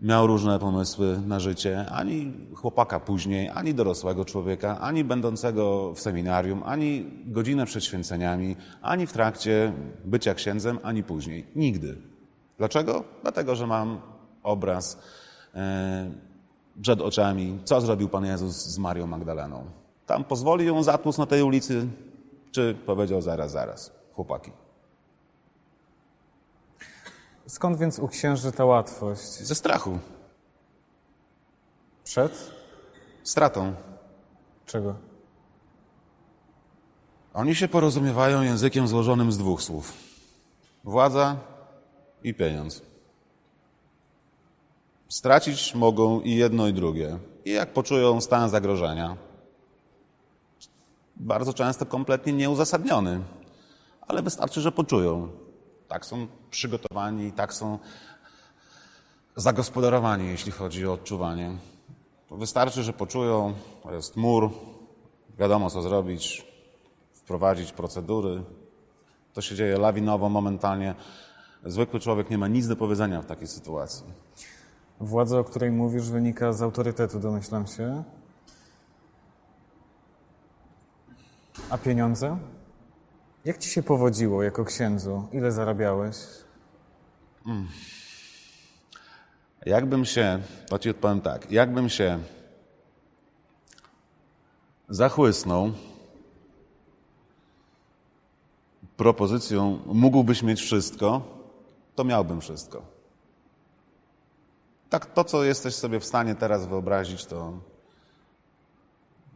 miał 0.00 0.26
różne 0.26 0.58
pomysły 0.58 1.20
na 1.26 1.40
życie, 1.40 1.86
ani 1.90 2.32
chłopaka 2.54 3.00
później, 3.00 3.50
ani 3.54 3.74
dorosłego 3.74 4.24
człowieka, 4.24 4.80
ani 4.80 5.04
będącego 5.04 5.94
w 5.94 6.00
seminarium, 6.00 6.62
ani 6.66 7.06
godzinę 7.26 7.66
przed 7.66 7.84
święceniami, 7.84 8.56
ani 8.82 9.06
w 9.06 9.12
trakcie 9.12 9.72
bycia 10.04 10.34
księdzem, 10.34 10.78
ani 10.82 11.02
później. 11.02 11.46
Nigdy. 11.56 11.96
Dlaczego? 12.58 13.04
Dlatego, 13.22 13.56
że 13.56 13.66
mam 13.66 14.00
obraz 14.42 14.98
e, 15.54 16.10
przed 16.82 17.00
oczami, 17.00 17.58
co 17.64 17.80
zrobił 17.80 18.08
Pan 18.08 18.24
Jezus 18.24 18.56
z 18.56 18.78
Marią 18.78 19.06
Magdaleną. 19.06 19.64
Tam 20.06 20.24
pozwolił 20.24 20.66
ją 20.66 20.82
zatłuc 20.82 21.18
na 21.18 21.26
tej 21.26 21.42
ulicy, 21.42 21.86
czy 22.52 22.74
powiedział 22.86 23.22
zaraz, 23.22 23.50
zaraz, 23.50 23.92
chłopaki. 24.12 24.52
Skąd 27.46 27.78
więc 27.78 27.98
u 27.98 28.08
księży 28.08 28.52
ta 28.52 28.64
łatwość? 28.64 29.22
Ze 29.22 29.54
strachu, 29.54 29.98
Przed? 32.04 32.50
stratą. 33.22 33.74
Czego? 34.66 34.94
Oni 37.34 37.54
się 37.54 37.68
porozumiewają 37.68 38.42
językiem 38.42 38.88
złożonym 38.88 39.32
z 39.32 39.38
dwóch 39.38 39.62
słów: 39.62 39.92
władza 40.84 41.36
i 42.22 42.34
pieniądz. 42.34 42.82
Stracić 45.08 45.74
mogą 45.74 46.20
i 46.20 46.34
jedno, 46.34 46.68
i 46.68 46.72
drugie. 46.72 47.18
I 47.44 47.50
jak 47.50 47.72
poczują 47.72 48.20
stan 48.20 48.50
zagrożenia, 48.50 49.16
bardzo 51.16 51.52
często 51.52 51.86
kompletnie 51.86 52.32
nieuzasadniony, 52.32 53.20
ale 54.00 54.22
wystarczy, 54.22 54.60
że 54.60 54.72
poczują. 54.72 55.28
Tak 55.88 56.06
są 56.06 56.26
przygotowani, 56.50 57.32
tak 57.32 57.54
są 57.54 57.78
zagospodarowani, 59.36 60.28
jeśli 60.28 60.52
chodzi 60.52 60.86
o 60.86 60.92
odczuwanie. 60.92 61.50
Wystarczy, 62.30 62.82
że 62.82 62.92
poczują, 62.92 63.54
to 63.82 63.94
jest 63.94 64.16
mur, 64.16 64.50
wiadomo 65.38 65.70
co 65.70 65.82
zrobić, 65.82 66.46
wprowadzić 67.12 67.72
procedury. 67.72 68.42
To 69.34 69.40
się 69.40 69.54
dzieje 69.54 69.78
lawinowo, 69.78 70.28
momentalnie. 70.28 70.94
Zwykły 71.64 72.00
człowiek 72.00 72.30
nie 72.30 72.38
ma 72.38 72.48
nic 72.48 72.68
do 72.68 72.76
powiedzenia 72.76 73.22
w 73.22 73.26
takiej 73.26 73.46
sytuacji. 73.46 74.04
Władza, 75.00 75.38
o 75.38 75.44
której 75.44 75.70
mówisz, 75.70 76.10
wynika 76.10 76.52
z 76.52 76.62
autorytetu, 76.62 77.20
domyślam 77.20 77.66
się. 77.66 78.04
A 81.70 81.78
pieniądze? 81.78 82.38
Jak 83.44 83.58
ci 83.58 83.70
się 83.70 83.82
powodziło 83.82 84.42
jako 84.42 84.64
księdzu? 84.64 85.28
Ile 85.32 85.52
zarabiałeś? 85.52 86.16
Jakbym 89.66 90.04
się, 90.04 90.40
to 90.68 90.78
ci 90.78 90.90
odpowiem 90.90 91.20
tak, 91.20 91.50
jakbym 91.50 91.88
się 91.88 92.18
zachłysnął 94.88 95.72
propozycją 98.96 99.78
mógłbyś 99.86 100.42
mieć 100.42 100.60
wszystko, 100.60 101.22
to 101.94 102.04
miałbym 102.04 102.40
wszystko. 102.40 102.97
Tak 104.90 105.06
to, 105.06 105.24
co 105.24 105.44
jesteś 105.44 105.74
sobie 105.74 106.00
w 106.00 106.04
stanie 106.04 106.34
teraz 106.34 106.66
wyobrazić, 106.66 107.26
to 107.26 107.52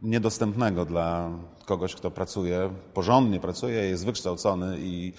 niedostępnego 0.01 0.85
dla 0.85 1.29
kogoś, 1.65 1.95
kto 1.95 2.11
pracuje, 2.11 2.69
porządnie 2.93 3.39
pracuje, 3.39 3.89
jest 3.89 4.05
wykształcony 4.05 4.77
i, 4.79 5.13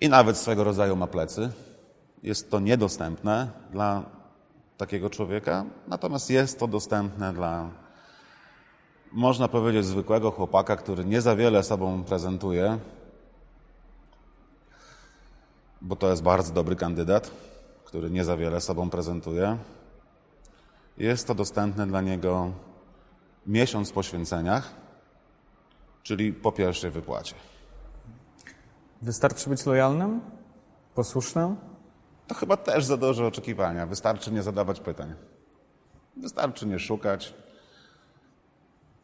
i 0.00 0.08
nawet 0.08 0.36
swego 0.36 0.64
rodzaju 0.64 0.96
ma 0.96 1.06
plecy. 1.06 1.52
Jest 2.22 2.50
to 2.50 2.60
niedostępne 2.60 3.50
dla 3.72 4.02
takiego 4.76 5.10
człowieka, 5.10 5.64
natomiast 5.88 6.30
jest 6.30 6.58
to 6.58 6.68
dostępne 6.68 7.32
dla, 7.32 7.70
można 9.12 9.48
powiedzieć, 9.48 9.86
zwykłego 9.86 10.30
chłopaka, 10.30 10.76
który 10.76 11.04
nie 11.04 11.20
za 11.20 11.36
wiele 11.36 11.62
sobą 11.62 12.04
prezentuje, 12.04 12.78
bo 15.80 15.96
to 15.96 16.10
jest 16.10 16.22
bardzo 16.22 16.52
dobry 16.52 16.76
kandydat, 16.76 17.30
który 17.96 18.10
nie 18.10 18.24
za 18.24 18.36
wiele 18.36 18.60
sobą 18.60 18.90
prezentuje. 18.90 19.58
Jest 20.98 21.26
to 21.26 21.34
dostępne 21.34 21.86
dla 21.86 22.00
niego 22.00 22.52
miesiąc 23.46 23.92
po 23.92 24.02
święceniach, 24.02 24.74
czyli 26.02 26.32
po 26.32 26.52
pierwszej 26.52 26.90
wypłacie. 26.90 27.34
Wystarczy 29.02 29.50
być 29.50 29.66
lojalnym? 29.66 30.20
Posłusznym? 30.94 31.56
To 32.26 32.34
chyba 32.34 32.56
też 32.56 32.84
za 32.84 32.96
duże 32.96 33.26
oczekiwania. 33.26 33.86
Wystarczy 33.86 34.32
nie 34.32 34.42
zadawać 34.42 34.80
pytań. 34.80 35.14
Wystarczy 36.16 36.66
nie 36.66 36.78
szukać. 36.78 37.34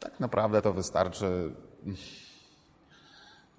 Tak 0.01 0.21
naprawdę 0.21 0.63
to 0.63 0.73
wystarczy. 0.73 1.55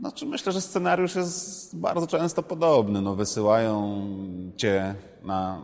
Znaczy 0.03 0.25
myślę, 0.25 0.51
że 0.51 0.61
scenariusz 0.61 1.15
jest 1.15 1.77
bardzo 1.77 2.07
często 2.07 2.43
podobny. 2.43 3.01
No, 3.01 3.15
wysyłają 3.15 4.07
cię 4.57 4.95
na 5.23 5.61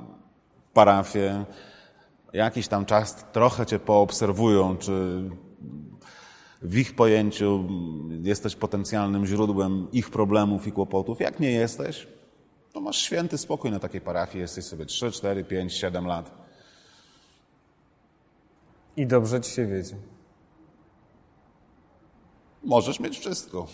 parafię, 0.73 1.45
jakiś 2.33 2.67
tam 2.67 2.85
czas 2.85 3.25
trochę 3.31 3.65
cię 3.65 3.79
poobserwują, 3.79 4.77
czy 4.77 5.23
w 6.61 6.77
ich 6.77 6.95
pojęciu 6.95 7.67
jesteś 8.21 8.55
potencjalnym 8.55 9.25
źródłem 9.25 9.87
ich 9.91 10.09
problemów 10.09 10.67
i 10.67 10.71
kłopotów. 10.71 11.19
Jak 11.19 11.39
nie 11.39 11.51
jesteś, 11.51 12.07
to 12.73 12.81
masz 12.81 12.97
święty 12.97 13.37
spokój 13.37 13.71
na 13.71 13.79
takiej 13.79 14.01
parafii. 14.01 14.41
Jesteś 14.41 14.65
sobie 14.65 14.85
3, 14.85 15.11
4, 15.11 15.43
5, 15.43 15.73
7 15.73 16.07
lat. 16.07 16.31
I 18.97 19.07
dobrze 19.07 19.41
ci 19.41 19.51
się 19.51 19.67
wiedzie. 19.67 19.95
Możesz 22.63 22.99
mieć 22.99 23.19
wszystko. 23.19 23.67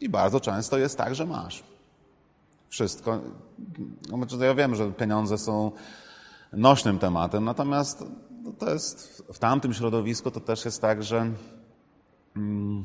I 0.00 0.08
bardzo 0.08 0.40
często 0.40 0.78
jest 0.78 0.98
tak, 0.98 1.14
że 1.14 1.26
masz. 1.26 1.64
Wszystko. 2.68 3.20
No, 4.10 4.16
znaczy, 4.16 4.36
ja 4.36 4.54
wiem, 4.54 4.74
że 4.74 4.92
pieniądze 4.92 5.38
są 5.38 5.72
nośnym 6.52 6.98
tematem, 6.98 7.44
natomiast 7.44 8.04
to 8.58 8.70
jest 8.70 9.24
w 9.32 9.38
tamtym 9.38 9.74
środowisku 9.74 10.30
to 10.30 10.40
też 10.40 10.64
jest 10.64 10.80
tak, 10.80 11.02
że 11.02 11.30
mm, 12.36 12.84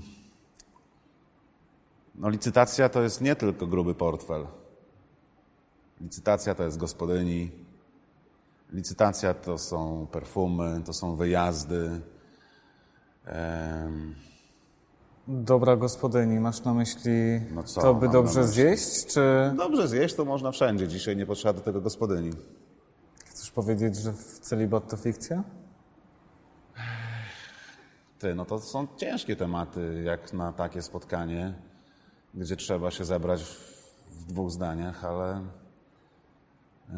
no, 2.16 2.30
licytacja 2.30 2.90
to 2.90 3.02
jest 3.02 3.22
nie 3.22 3.36
tylko 3.36 3.68
gruby 3.68 3.96
portfel. 3.96 4.48
Licytacja 6.02 6.56
to 6.56 6.64
jest 6.64 6.78
gospodyni. 6.78 7.52
Licytacja 8.74 9.34
to 9.34 9.58
są 9.58 10.08
perfumy, 10.12 10.82
to 10.86 10.94
są 10.94 11.16
wyjazdy. 11.16 12.02
Dobra 15.30 15.76
gospodyni, 15.76 16.40
masz 16.40 16.64
na 16.64 16.74
myśli 16.74 17.12
No 17.52 17.64
co 17.64 17.82
to, 17.82 17.94
by 17.94 18.06
mam 18.06 18.14
dobrze 18.14 18.40
na 18.40 18.46
myśli? 18.48 18.54
zjeść, 18.64 19.06
czy 19.06 19.54
Dobrze 19.58 19.88
zjeść 19.88 20.16
to 20.16 20.26
można 20.26 20.52
wszędzie. 20.52 20.88
Dzisiaj 20.88 21.18
nie 21.18 21.26
potrzeba 21.26 21.54
do 21.54 21.62
tego 21.62 21.82
gospodyni. 21.82 22.32
chcesz 23.26 23.52
powiedzieć, 23.52 23.96
że 23.96 24.14
celibat 24.42 24.90
to 24.90 24.98
fikcja? 24.98 25.44
Ty, 28.20 28.36
no 28.36 28.46
to 28.46 28.60
są 28.60 28.88
ciężkie 28.98 29.36
tematy, 29.36 30.02
jak 30.06 30.34
na 30.34 30.54
takie 30.54 30.82
spotkanie, 30.82 31.54
gdzie 32.34 32.56
trzeba 32.56 32.92
się 32.92 33.06
zebrać 33.06 33.44
w, 33.44 33.60
w 34.12 34.26
dwóch 34.26 34.52
zdaniach, 34.52 35.06
ale. 35.06 35.38
y, 36.90 36.94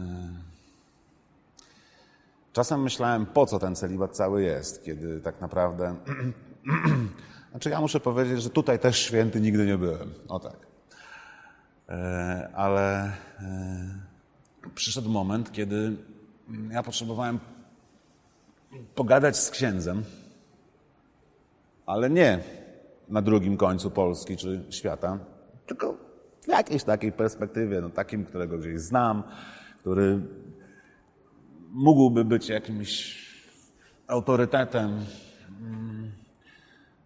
Czasem 2.54 2.82
myślałem, 2.84 3.26
po 3.26 3.46
co 3.46 3.60
ten 3.60 3.76
celibat 3.76 4.16
cały 4.16 4.42
jest, 4.44 4.84
kiedy 4.84 5.22
tak 5.22 5.42
naprawdę. 5.42 5.96
znaczy, 7.52 7.70
ja 7.70 7.82
muszę 7.82 8.00
powiedzieć, 8.00 8.42
że 8.42 8.50
tutaj 8.50 8.80
też 8.80 9.00
święty 9.00 9.42
nigdy 9.42 9.66
nie 9.66 9.78
byłem. 9.78 10.14
O 10.28 10.40
tak. 10.40 10.58
E, 11.90 12.50
Ale 12.54 13.04
e, 13.04 13.12
przyszedł 14.76 15.10
moment, 15.10 15.52
kiedy 15.52 15.96
ja 16.72 16.84
potrzebowałem 16.84 17.40
pogadać 18.96 19.38
z 19.38 19.50
księdzem 19.50 20.04
ale 21.92 22.10
nie 22.10 22.40
na 23.10 23.22
drugim 23.22 23.58
końcu 23.58 23.92
Polski 23.92 24.38
czy 24.38 24.64
świata, 24.70 25.20
tylko 25.66 25.98
w 26.42 26.48
jakiejś 26.48 26.84
takiej 26.84 27.12
perspektywie, 27.12 27.82
no 27.82 27.90
takim, 27.90 28.26
którego 28.26 28.58
gdzieś 28.58 28.80
znam, 28.80 29.24
który 29.80 30.20
mógłby 31.70 32.26
być 32.26 32.50
jakimś 32.50 33.22
autorytetem. 34.08 35.06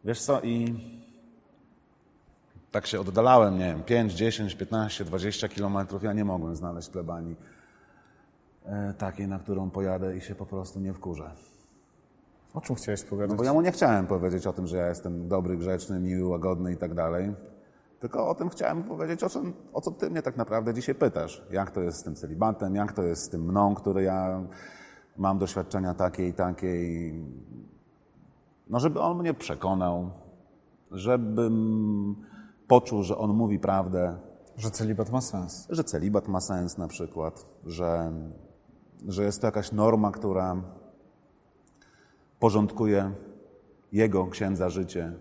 Wiesz 0.05 0.21
co, 0.21 0.41
i 0.41 0.75
tak 2.71 2.87
się 2.87 2.99
oddalałem, 2.99 3.57
nie 3.57 3.65
wiem, 3.65 3.83
5, 3.83 4.13
10, 4.13 4.55
15, 4.55 5.05
20 5.05 5.47
kilometrów, 5.47 6.03
ja 6.03 6.13
nie 6.13 6.25
mogłem 6.25 6.55
znaleźć 6.55 6.89
plebanii 6.89 7.35
e, 8.65 8.93
takiej, 8.93 9.27
na 9.27 9.39
którą 9.39 9.69
pojadę 9.69 10.17
i 10.17 10.21
się 10.21 10.35
po 10.35 10.45
prostu 10.45 10.79
nie 10.79 10.93
wkurzę. 10.93 11.31
O 12.53 12.61
czym 12.61 12.75
chciałeś 12.75 13.03
pogadać? 13.03 13.37
Bo 13.37 13.43
ja 13.43 13.53
mu 13.53 13.61
nie 13.61 13.71
chciałem 13.71 14.07
powiedzieć 14.07 14.47
o 14.47 14.53
tym, 14.53 14.67
że 14.67 14.77
ja 14.77 14.87
jestem 14.87 15.27
dobry, 15.27 15.57
grzeczny, 15.57 15.99
miły, 15.99 16.29
łagodny 16.29 16.73
i 16.73 16.77
tak 16.77 16.93
dalej. 16.93 17.33
Tylko 17.99 18.29
o 18.29 18.35
tym 18.35 18.49
chciałem 18.49 18.83
powiedzieć, 18.83 19.23
o, 19.23 19.29
czym, 19.29 19.53
o 19.73 19.81
co 19.81 19.91
ty 19.91 20.09
mnie 20.09 20.21
tak 20.21 20.37
naprawdę 20.37 20.73
dzisiaj 20.73 20.95
pytasz. 20.95 21.43
Jak 21.51 21.71
to 21.71 21.81
jest 21.81 21.97
z 21.97 22.03
tym 22.03 22.15
celibatem, 22.15 22.75
jak 22.75 22.93
to 22.93 23.03
jest 23.03 23.23
z 23.23 23.29
tym 23.29 23.41
mną, 23.41 23.75
który 23.75 24.03
ja 24.03 24.43
mam 25.17 25.37
doświadczenia 25.37 25.93
takie 25.93 26.27
i 26.27 26.33
takie. 26.33 26.75
I... 26.83 27.23
No, 28.69 28.79
żeby 28.79 28.99
on 28.99 29.17
mnie 29.17 29.33
przekonał, 29.33 30.09
żebym 30.91 32.15
poczuł, 32.67 33.03
że 33.03 33.17
on 33.17 33.33
mówi 33.33 33.59
prawdę, 33.59 34.17
Że 34.57 34.71
celibat 34.71 35.11
ma 35.11 35.21
sens. 35.21 35.67
że 35.69 35.83
celibat 35.83 36.27
ma 36.27 36.41
sens 36.41 36.77
na 36.77 36.87
przykład, 36.87 37.45
że, 37.65 38.11
że 39.07 39.23
jest 39.23 39.41
to 39.41 39.47
jakaś 39.47 39.71
norma, 39.71 40.11
która 40.11 40.55
porządkuje 42.39 43.11
jego 43.91 44.27
księdza 44.27 44.69
życie. 44.69 45.13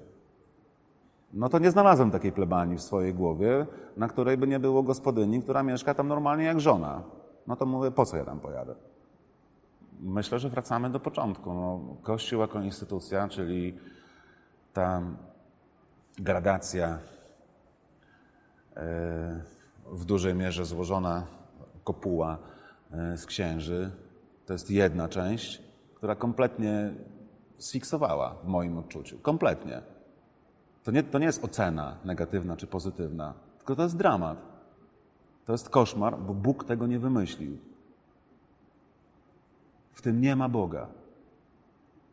No 1.32 1.48
to 1.48 1.58
nie 1.58 1.70
znalazłem 1.70 2.10
takiej 2.10 2.32
plebanii 2.32 2.76
w 2.76 2.82
swojej 2.82 3.14
głowie, 3.14 3.66
na 3.96 4.08
której 4.08 4.38
by 4.38 4.46
nie 4.46 4.60
było 4.60 4.82
gospodyni, 4.82 5.42
która 5.42 5.62
mieszka 5.62 5.94
tam 5.94 6.08
normalnie 6.08 6.44
jak 6.44 6.60
żona. 6.60 7.02
No 7.46 7.56
to 7.56 7.66
mówię, 7.66 7.90
po 7.90 8.06
co 8.06 8.16
ja 8.16 8.24
tam 8.24 8.40
pojadę? 8.40 8.74
Myślę, 10.00 10.38
że 10.38 10.48
wracamy 10.48 10.90
do 10.90 11.00
początku. 11.00 11.54
No, 11.54 11.80
Kościół 12.02 12.40
jako 12.40 12.60
instytucja, 12.60 13.28
czyli 13.28 13.78
ta 14.72 15.02
gradacja 16.18 16.98
w 19.92 20.04
dużej 20.04 20.34
mierze 20.34 20.64
złożona 20.64 21.26
kopuła 21.84 22.38
e, 22.92 23.18
z 23.18 23.26
księży. 23.26 23.90
To 24.46 24.52
jest 24.52 24.70
jedna 24.70 25.08
część, 25.08 25.62
która 25.94 26.14
kompletnie 26.14 26.94
sfiksowała 27.58 28.34
w 28.44 28.46
moim 28.46 28.78
odczuciu. 28.78 29.18
Kompletnie. 29.18 29.82
To 30.84 30.90
nie, 30.90 31.02
to 31.02 31.18
nie 31.18 31.26
jest 31.26 31.44
ocena 31.44 31.96
negatywna 32.04 32.56
czy 32.56 32.66
pozytywna, 32.66 33.34
tylko 33.58 33.76
to 33.76 33.82
jest 33.82 33.96
dramat. 33.96 34.54
To 35.44 35.52
jest 35.52 35.70
koszmar, 35.70 36.18
bo 36.18 36.34
Bóg 36.34 36.64
tego 36.64 36.86
nie 36.86 36.98
wymyślił. 36.98 37.58
W 39.94 40.02
tym 40.02 40.20
nie 40.20 40.36
ma 40.36 40.48
Boga. 40.48 40.86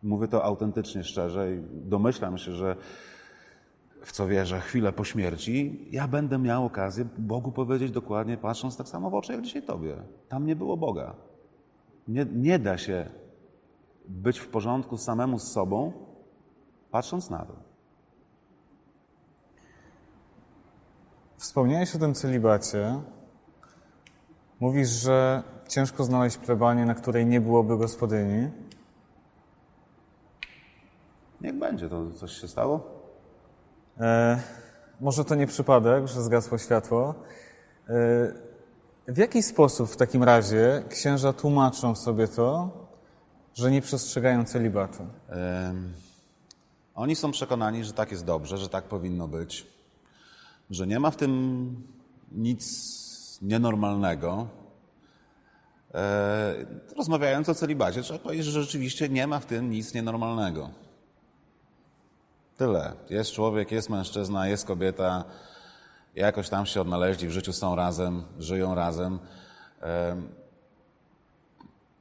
Mówię 0.03 0.27
to 0.27 0.43
autentycznie, 0.43 1.03
szczerze 1.03 1.55
i 1.55 1.61
domyślam 1.71 2.37
się, 2.37 2.51
że 2.51 2.75
w 4.01 4.11
co 4.11 4.27
wierzę, 4.27 4.59
chwilę 4.59 4.93
po 4.93 5.03
śmierci, 5.03 5.87
ja 5.91 6.07
będę 6.07 6.37
miał 6.37 6.65
okazję 6.65 7.05
Bogu 7.17 7.51
powiedzieć 7.51 7.91
dokładnie, 7.91 8.37
patrząc 8.37 8.77
tak 8.77 8.87
samo 8.87 9.09
w 9.09 9.13
oczy, 9.13 9.33
jak 9.33 9.41
dzisiaj 9.41 9.63
Tobie. 9.63 9.95
Tam 10.29 10.45
nie 10.45 10.55
było 10.55 10.77
Boga. 10.77 11.15
Nie, 12.07 12.25
nie 12.25 12.59
da 12.59 12.77
się 12.77 13.09
być 14.07 14.39
w 14.39 14.47
porządku 14.47 14.97
samemu 14.97 15.39
z 15.39 15.51
sobą, 15.51 15.93
patrząc 16.91 17.29
na 17.29 17.45
to. 17.45 17.53
Wspomniałeś 21.37 21.95
o 21.95 21.99
tym 21.99 22.13
celibacie. 22.13 23.01
Mówisz, 24.59 24.89
że 24.89 25.43
ciężko 25.71 26.03
znaleźć 26.03 26.37
plebanię, 26.37 26.85
na 26.85 26.95
której 26.95 27.25
nie 27.25 27.41
byłoby 27.41 27.77
gospodyni. 27.77 28.49
Niech 31.41 31.55
będzie, 31.55 31.89
to 31.89 32.11
coś 32.11 32.31
się 32.31 32.47
stało? 32.47 32.83
E, 33.99 34.39
może 35.01 35.25
to 35.25 35.35
nie 35.35 35.47
przypadek, 35.47 36.07
że 36.07 36.21
zgasło 36.21 36.57
światło. 36.57 37.15
E, 37.89 37.93
w 39.07 39.17
jaki 39.17 39.43
sposób 39.43 39.89
w 39.89 39.97
takim 39.97 40.23
razie 40.23 40.83
księża 40.89 41.33
tłumaczą 41.33 41.95
sobie 41.95 42.27
to, 42.27 42.69
że 43.53 43.71
nie 43.71 43.81
przestrzegają 43.81 44.45
celibatu? 44.45 45.03
Em, 45.29 45.93
Oni 46.95 47.15
są 47.15 47.31
przekonani, 47.31 47.83
że 47.83 47.93
tak 47.93 48.11
jest 48.11 48.25
dobrze, 48.25 48.57
że 48.57 48.69
tak 48.69 48.83
powinno 48.83 49.27
być, 49.27 49.67
że 50.69 50.87
nie 50.87 50.99
ma 50.99 51.11
w 51.11 51.15
tym 51.15 51.75
nic 52.31 52.63
nienormalnego. 53.41 54.47
E, 55.93 56.53
Rozmawiając 56.97 57.49
o 57.49 57.55
celibacie, 57.55 58.01
trzeba 58.01 58.19
powiedzieć, 58.19 58.45
że 58.45 58.61
rzeczywiście 58.61 59.09
nie 59.09 59.27
ma 59.27 59.39
w 59.39 59.45
tym 59.45 59.69
nic 59.69 59.93
nienormalnego. 59.93 60.69
Tyle. 62.57 62.93
Jest 63.09 63.31
człowiek, 63.31 63.71
jest 63.71 63.89
mężczyzna, 63.89 64.47
jest 64.47 64.65
kobieta, 64.65 65.23
jakoś 66.15 66.49
tam 66.49 66.65
się 66.65 66.81
odnaleźli 66.81 67.27
w 67.27 67.31
życiu, 67.31 67.53
są 67.53 67.75
razem, 67.75 68.23
żyją 68.39 68.75
razem. 68.75 69.19
Em, 69.81 70.29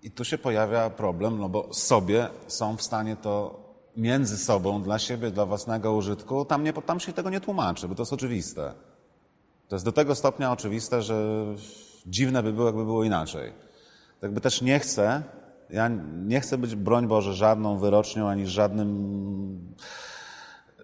I 0.03 0.11
tu 0.11 0.24
się 0.24 0.38
pojawia 0.38 0.90
problem, 0.90 1.38
no 1.38 1.48
bo 1.48 1.74
sobie 1.74 2.29
są 2.46 2.76
w 2.76 2.83
stanie 2.83 3.16
to 3.16 3.61
między 3.96 4.38
sobą, 4.38 4.83
dla 4.83 4.98
siebie, 4.98 5.31
dla 5.31 5.46
własnego 5.46 5.92
użytku, 5.92 6.44
tam, 6.44 6.64
nie, 6.64 6.72
tam 6.72 7.00
się 7.00 7.12
tego 7.12 7.31
nie 7.31 7.40
tłumaczy, 7.40 7.88
bo 7.88 7.94
to 7.94 8.03
jest 8.03 8.12
oczywiste. 8.12 8.74
To 9.68 9.76
jest 9.76 9.85
do 9.85 9.92
tego 9.92 10.14
stopnia 10.14 10.53
oczywiste, 10.53 11.03
że 11.03 11.44
dziwne 12.07 12.42
by 12.42 12.53
było, 12.53 12.66
jakby 12.66 12.85
było 12.85 13.05
inaczej. 13.05 13.53
Jakby 14.22 14.40
też 14.40 14.62
nie 14.62 14.78
chcę, 14.78 15.22
ja 15.70 15.90
nie 16.26 16.40
chcę 16.40 16.59
być, 16.59 16.74
broń 16.74 17.06
Boże, 17.06 17.35
żadną 17.35 17.78
wyrocznią, 17.78 18.28
ani 18.28 18.46
żadnym, 18.46 19.74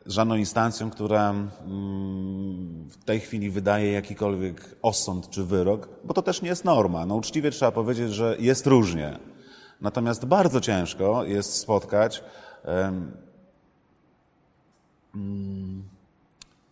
żadną 0.06 0.34
instancją, 0.34 0.90
która 0.90 1.30
mm, 1.30 2.88
w 2.90 3.04
tej 3.04 3.20
chwili 3.20 3.50
wydaje 3.50 3.92
jakikolwiek 3.92 4.76
osąd 4.82 5.30
czy 5.30 5.44
wyrok, 5.44 5.88
bo 6.04 6.14
to 6.14 6.22
też 6.22 6.42
nie 6.42 6.48
jest 6.48 6.64
norma. 6.64 7.06
No 7.06 7.14
uczciwie 7.14 7.50
trzeba 7.50 7.72
powiedzieć, 7.72 8.12
że 8.12 8.36
jest 8.38 8.66
różnie. 8.66 9.18
Natomiast 9.80 10.24
bardzo 10.24 10.60
ciężko 10.60 11.24
jest 11.24 11.54
spotkać 11.54 12.24
mm, 15.14 15.82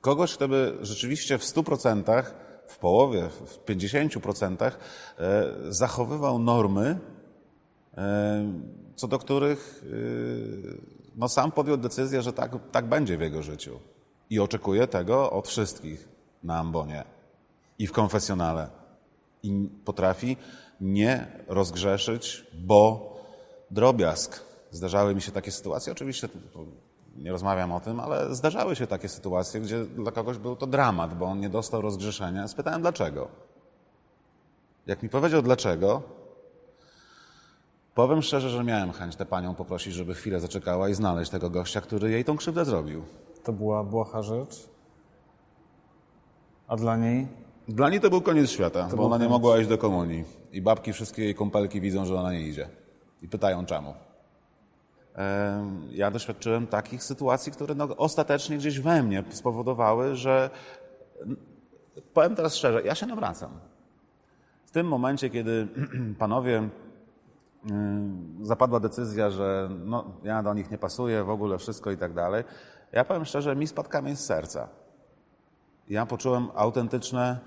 kogoś, 0.00 0.34
kto 0.34 0.48
by 0.48 0.78
rzeczywiście 0.82 1.38
w 1.38 1.42
100%, 1.42 2.24
w 2.66 2.78
połowie, 2.78 3.28
w 3.28 3.64
50% 3.64 4.64
e, 4.64 4.72
zachowywał 5.68 6.38
normy, 6.38 6.98
e, 7.96 8.52
co 8.96 9.08
do 9.08 9.18
których 9.18 9.84
e, 9.84 10.94
no, 11.16 11.28
sam 11.28 11.52
podjął 11.52 11.76
decyzję, 11.76 12.22
że 12.22 12.32
tak, 12.32 12.52
tak 12.72 12.86
będzie 12.86 13.18
w 13.18 13.20
jego 13.20 13.42
życiu. 13.42 13.80
I 14.30 14.40
oczekuje 14.40 14.86
tego 14.86 15.30
od 15.30 15.48
wszystkich 15.48 16.08
na 16.42 16.58
ambonie 16.58 17.04
i 17.78 17.86
w 17.86 17.92
konfesjonale. 17.92 18.68
I 19.42 19.68
potrafi 19.84 20.36
nie 20.80 21.26
rozgrzeszyć, 21.48 22.46
bo 22.54 23.14
drobiazg. 23.70 24.44
Zdarzały 24.70 25.14
mi 25.14 25.22
się 25.22 25.32
takie 25.32 25.50
sytuacje, 25.50 25.92
oczywiście 25.92 26.28
nie 27.16 27.30
rozmawiam 27.32 27.72
o 27.72 27.80
tym, 27.80 28.00
ale 28.00 28.34
zdarzały 28.34 28.76
się 28.76 28.86
takie 28.86 29.08
sytuacje, 29.08 29.60
gdzie 29.60 29.84
dla 29.84 30.12
kogoś 30.12 30.38
był 30.38 30.56
to 30.56 30.66
dramat, 30.66 31.14
bo 31.18 31.26
on 31.26 31.40
nie 31.40 31.48
dostał 31.48 31.80
rozgrzeszenia. 31.80 32.48
Spytałem 32.48 32.82
dlaczego. 32.82 33.28
Jak 34.86 35.02
mi 35.02 35.08
powiedział 35.08 35.42
dlaczego, 35.42 36.02
powiem 37.94 38.22
szczerze, 38.22 38.50
że 38.50 38.64
miałem 38.64 38.92
chęć 38.92 39.16
tę 39.16 39.26
panią 39.26 39.54
poprosić, 39.54 39.94
żeby 39.94 40.14
chwilę 40.14 40.40
zaczekała 40.40 40.88
i 40.88 40.94
znaleźć 40.94 41.30
tego 41.30 41.50
gościa, 41.50 41.80
który 41.80 42.10
jej 42.10 42.24
tą 42.24 42.36
krzywdę 42.36 42.64
zrobił. 42.64 43.02
to 43.44 43.52
była 43.52 43.84
błaha 43.84 44.22
rzecz, 44.22 44.68
a 46.68 46.76
dla 46.76 46.96
niej 46.96 47.28
Dla 47.68 47.88
niej 47.90 48.00
to 48.00 48.10
był 48.10 48.20
koniec 48.20 48.50
świata, 48.50 48.88
bo 48.90 48.96
był 48.96 49.04
ona 49.06 49.16
nie 49.16 49.18
koniec. 49.18 49.30
mogła 49.32 49.58
iść 49.58 49.68
do 49.68 49.78
komunii. 49.78 50.24
I 50.52 50.62
babki, 50.62 50.92
wszystkie 50.92 51.24
jej 51.24 51.34
kąpelki 51.34 51.80
widzą, 51.80 52.04
że 52.04 52.14
ona 52.20 52.32
nie 52.32 52.40
idzie. 52.48 52.68
I 53.22 53.28
pytają 53.28 53.66
czemu. 53.66 53.94
Ja 55.90 56.10
doświadczyłem 56.10 56.66
takich 56.66 57.02
sytuacji, 57.02 57.52
które 57.52 57.74
no, 57.74 57.96
ostatecznie 57.96 58.58
gdzieś 58.58 58.80
we 58.80 59.02
mnie 59.02 59.24
spowodowały, 59.30 60.16
że 60.16 60.50
powiem 62.14 62.36
teraz 62.36 62.54
szczerze, 62.54 62.82
ja 62.82 62.94
się 62.94 63.06
nawracam. 63.06 63.50
W 64.66 64.70
tym 64.70 64.88
momencie, 64.88 65.30
kiedy 65.30 65.68
panowie 66.18 66.68
zapadła 68.42 68.80
decyzja, 68.80 69.30
że 69.30 69.68
no, 69.84 70.04
ja 70.24 70.42
do 70.42 70.54
nich 70.54 70.70
nie 70.70 70.78
pasuję, 70.78 71.24
w 71.24 71.30
ogóle 71.30 71.58
wszystko 71.58 71.90
i 71.90 71.96
tak 71.96 72.12
dalej, 72.12 72.44
ja 72.92 73.04
powiem 73.04 73.24
szczerze, 73.24 73.56
mi 73.56 73.66
spadł 73.66 73.88
kamień 73.88 74.16
z 74.16 74.20
serca. 74.20 74.68
Ja 75.88 76.06
poczułem 76.06 76.48
autentyczne, 76.54 77.38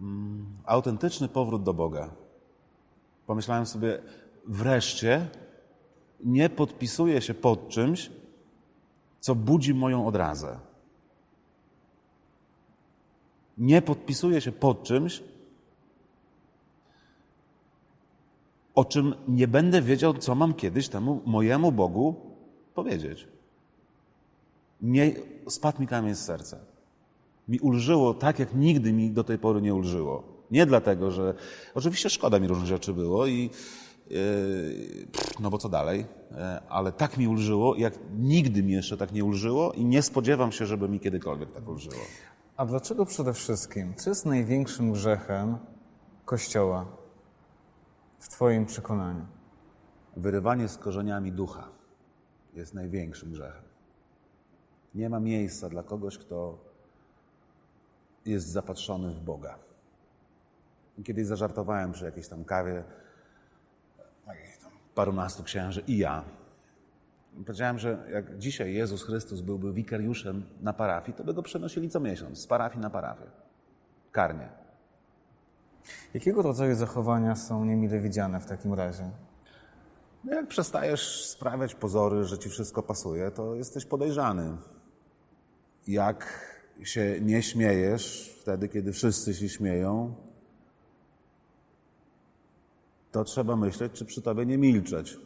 mm, 0.00 0.46
autentyczny 0.64 1.28
powrót 1.28 1.62
do 1.62 1.74
Boga. 1.74 2.08
Pomyślałem 3.26 3.66
sobie, 3.66 3.98
wreszcie 4.46 5.28
nie 6.24 6.50
podpisuję 6.50 7.20
się 7.20 7.34
pod 7.34 7.68
czymś, 7.68 8.10
co 9.20 9.34
budzi 9.34 9.74
moją 9.74 10.06
odrazę. 10.06 10.58
Nie 13.58 13.82
podpisuję 13.82 14.40
się 14.40 14.52
pod 14.52 14.82
czymś, 14.82 15.22
o 18.74 18.84
czym 18.84 19.14
nie 19.28 19.48
będę 19.48 19.82
wiedział, 19.82 20.14
co 20.14 20.34
mam 20.34 20.54
kiedyś 20.54 20.88
temu 20.88 21.20
mojemu 21.26 21.72
Bogu 21.72 22.14
powiedzieć. 22.74 23.28
Nie, 24.82 25.12
spadł 25.48 25.80
mi 25.80 25.86
kamień 25.86 26.14
z 26.14 26.18
serca. 26.18 26.58
Mi 27.48 27.60
ulżyło 27.60 28.14
tak, 28.14 28.38
jak 28.38 28.54
nigdy 28.54 28.92
mi 28.92 29.10
do 29.10 29.24
tej 29.24 29.38
pory 29.38 29.62
nie 29.62 29.74
ulżyło. 29.74 30.22
Nie 30.50 30.66
dlatego, 30.66 31.10
że 31.10 31.34
oczywiście 31.74 32.10
szkoda 32.10 32.40
mi 32.40 32.48
różnych 32.48 32.68
rzeczy 32.68 32.92
było 32.92 33.26
i 33.26 33.50
no 35.40 35.50
bo 35.50 35.58
co 35.58 35.68
dalej, 35.68 36.06
E, 36.32 36.62
ale 36.68 36.92
tak 36.92 37.16
mi 37.16 37.28
ulżyło, 37.28 37.76
jak 37.76 37.94
nigdy 38.18 38.62
mi 38.62 38.72
jeszcze 38.72 38.96
tak 38.96 39.12
nie 39.12 39.24
ulżyło 39.24 39.72
i 39.72 39.84
nie 39.84 40.02
spodziewam 40.02 40.52
się, 40.52 40.66
żeby 40.66 40.88
mi 40.88 41.00
kiedykolwiek 41.00 41.52
tak 41.52 41.68
ulżyło. 41.68 42.02
A 42.56 42.66
dlaczego 42.66 43.06
przede 43.06 43.32
wszystkim? 43.32 43.94
Co 43.94 44.10
jest 44.10 44.26
największym 44.26 44.92
grzechem 44.92 45.58
Kościoła 46.24 46.86
w 48.18 48.28
Twoim 48.28 48.66
przekonaniu? 48.66 49.26
Wyrywanie 50.16 50.68
z 50.68 50.78
korzeniami 50.78 51.32
ducha 51.32 51.68
jest 52.54 52.74
największym 52.74 53.32
grzechem. 53.32 53.62
Nie 54.94 55.08
ma 55.08 55.20
miejsca 55.20 55.68
dla 55.68 55.82
kogoś, 55.82 56.18
kto 56.18 56.58
jest 58.26 58.46
zapatrzony 58.46 59.10
w 59.10 59.20
Boga. 59.20 59.58
Kiedyś 61.04 61.26
zażartowałem 61.26 61.92
przy 61.92 62.04
jakiejś 62.04 62.28
tam 62.28 62.44
kawie 62.44 62.84
parunastu 64.98 65.42
księży 65.42 65.82
i 65.86 65.98
ja. 65.98 66.24
Powiedziałem, 67.46 67.78
że 67.78 67.98
jak 68.12 68.38
dzisiaj 68.38 68.74
Jezus 68.74 69.02
Chrystus 69.02 69.40
byłby 69.40 69.72
wikariuszem 69.72 70.42
na 70.60 70.72
parafii, 70.72 71.16
to 71.16 71.24
by 71.24 71.34
go 71.34 71.42
przenosili 71.42 71.90
co 71.90 72.00
miesiąc 72.00 72.38
z 72.38 72.46
parafii 72.46 72.80
na 72.80 72.90
parafię. 72.90 73.24
Karnie. 74.12 74.48
Jakiego 76.14 76.42
rodzaju 76.42 76.74
zachowania 76.74 77.36
są 77.36 77.64
niemile 77.64 78.00
widziane 78.00 78.40
w 78.40 78.46
takim 78.46 78.74
razie? 78.74 79.10
No 80.24 80.34
jak 80.34 80.46
przestajesz 80.48 81.26
sprawiać 81.26 81.74
pozory, 81.74 82.24
że 82.24 82.38
ci 82.38 82.48
wszystko 82.48 82.82
pasuje, 82.82 83.30
to 83.30 83.54
jesteś 83.54 83.84
podejrzany. 83.84 84.56
Jak 85.86 86.50
się 86.82 87.20
nie 87.20 87.42
śmiejesz 87.42 88.36
wtedy, 88.40 88.68
kiedy 88.68 88.92
wszyscy 88.92 89.34
się 89.34 89.48
śmieją, 89.48 90.14
to 93.12 93.24
trzeba 93.24 93.56
myśleć, 93.56 93.92
czy 93.92 94.04
przy 94.04 94.22
tobie 94.22 94.46
nie 94.46 94.58
milczeć. 94.58 95.18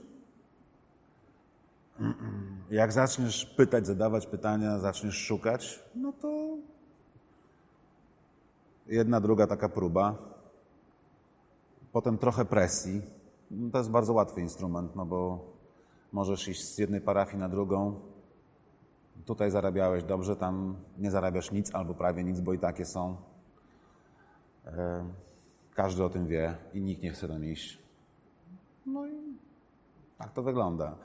Jak 2.70 2.92
zaczniesz 2.92 3.46
pytać, 3.46 3.86
zadawać 3.86 4.26
pytania, 4.26 4.78
zaczniesz 4.78 5.16
szukać, 5.16 5.82
no 5.94 6.12
to 6.12 6.56
jedna, 8.86 9.20
druga 9.20 9.46
taka 9.46 9.68
próba. 9.68 10.16
Potem 11.92 12.18
trochę 12.18 12.44
presji. 12.44 13.02
To 13.72 13.78
jest 13.78 13.90
bardzo 13.90 14.12
łatwy 14.12 14.40
instrument, 14.40 14.96
no 14.96 15.06
bo 15.06 15.52
możesz 16.12 16.48
iść 16.48 16.64
z 16.64 16.78
jednej 16.78 17.00
parafii 17.00 17.38
na 17.38 17.48
drugą. 17.48 18.00
Tutaj 19.26 19.50
zarabiałeś 19.50 20.04
dobrze, 20.04 20.36
tam 20.36 20.76
nie 20.98 21.10
zarabiasz 21.10 21.52
nic 21.52 21.74
albo 21.74 21.94
prawie 21.94 22.24
nic, 22.24 22.40
bo 22.40 22.52
i 22.52 22.58
takie 22.58 22.84
są. 22.84 23.16
E, 24.66 25.04
Każdy 25.74 26.04
o 26.04 26.08
tym 26.08 26.26
wie 26.26 26.54
i 26.74 26.80
nikt 26.80 27.02
nie 27.02 27.10
chce 27.10 27.28
tam 27.28 27.44
iść. 27.44 27.78
No 28.86 29.06
i 29.06 29.36
tak 30.18 30.32
to 30.32 30.42
wygląda. 30.42 30.96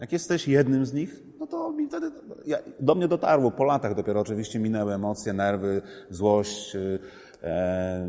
Jak 0.00 0.12
jesteś 0.12 0.48
jednym 0.48 0.86
z 0.86 0.92
nich, 0.92 1.22
no 1.40 1.46
to 1.46 1.72
mi 1.72 1.88
wtedy, 1.88 2.10
ja, 2.46 2.58
do 2.80 2.94
mnie 2.94 3.08
dotarło 3.08 3.50
po 3.50 3.64
latach 3.64 3.94
dopiero 3.94 4.20
oczywiście 4.20 4.58
minęły 4.58 4.94
emocje, 4.94 5.32
nerwy, 5.32 5.82
złość. 6.10 6.76
E, 7.42 8.06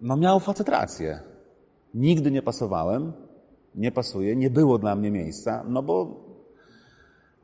no 0.00 0.16
miał 0.16 0.40
facet 0.40 0.68
rację. 0.68 1.20
Nigdy 1.94 2.30
nie 2.30 2.42
pasowałem, 2.42 3.12
nie 3.74 3.92
pasuje, 3.92 4.36
nie 4.36 4.50
było 4.50 4.78
dla 4.78 4.96
mnie 4.96 5.10
miejsca, 5.10 5.64
no 5.68 5.82
bo 5.82 6.23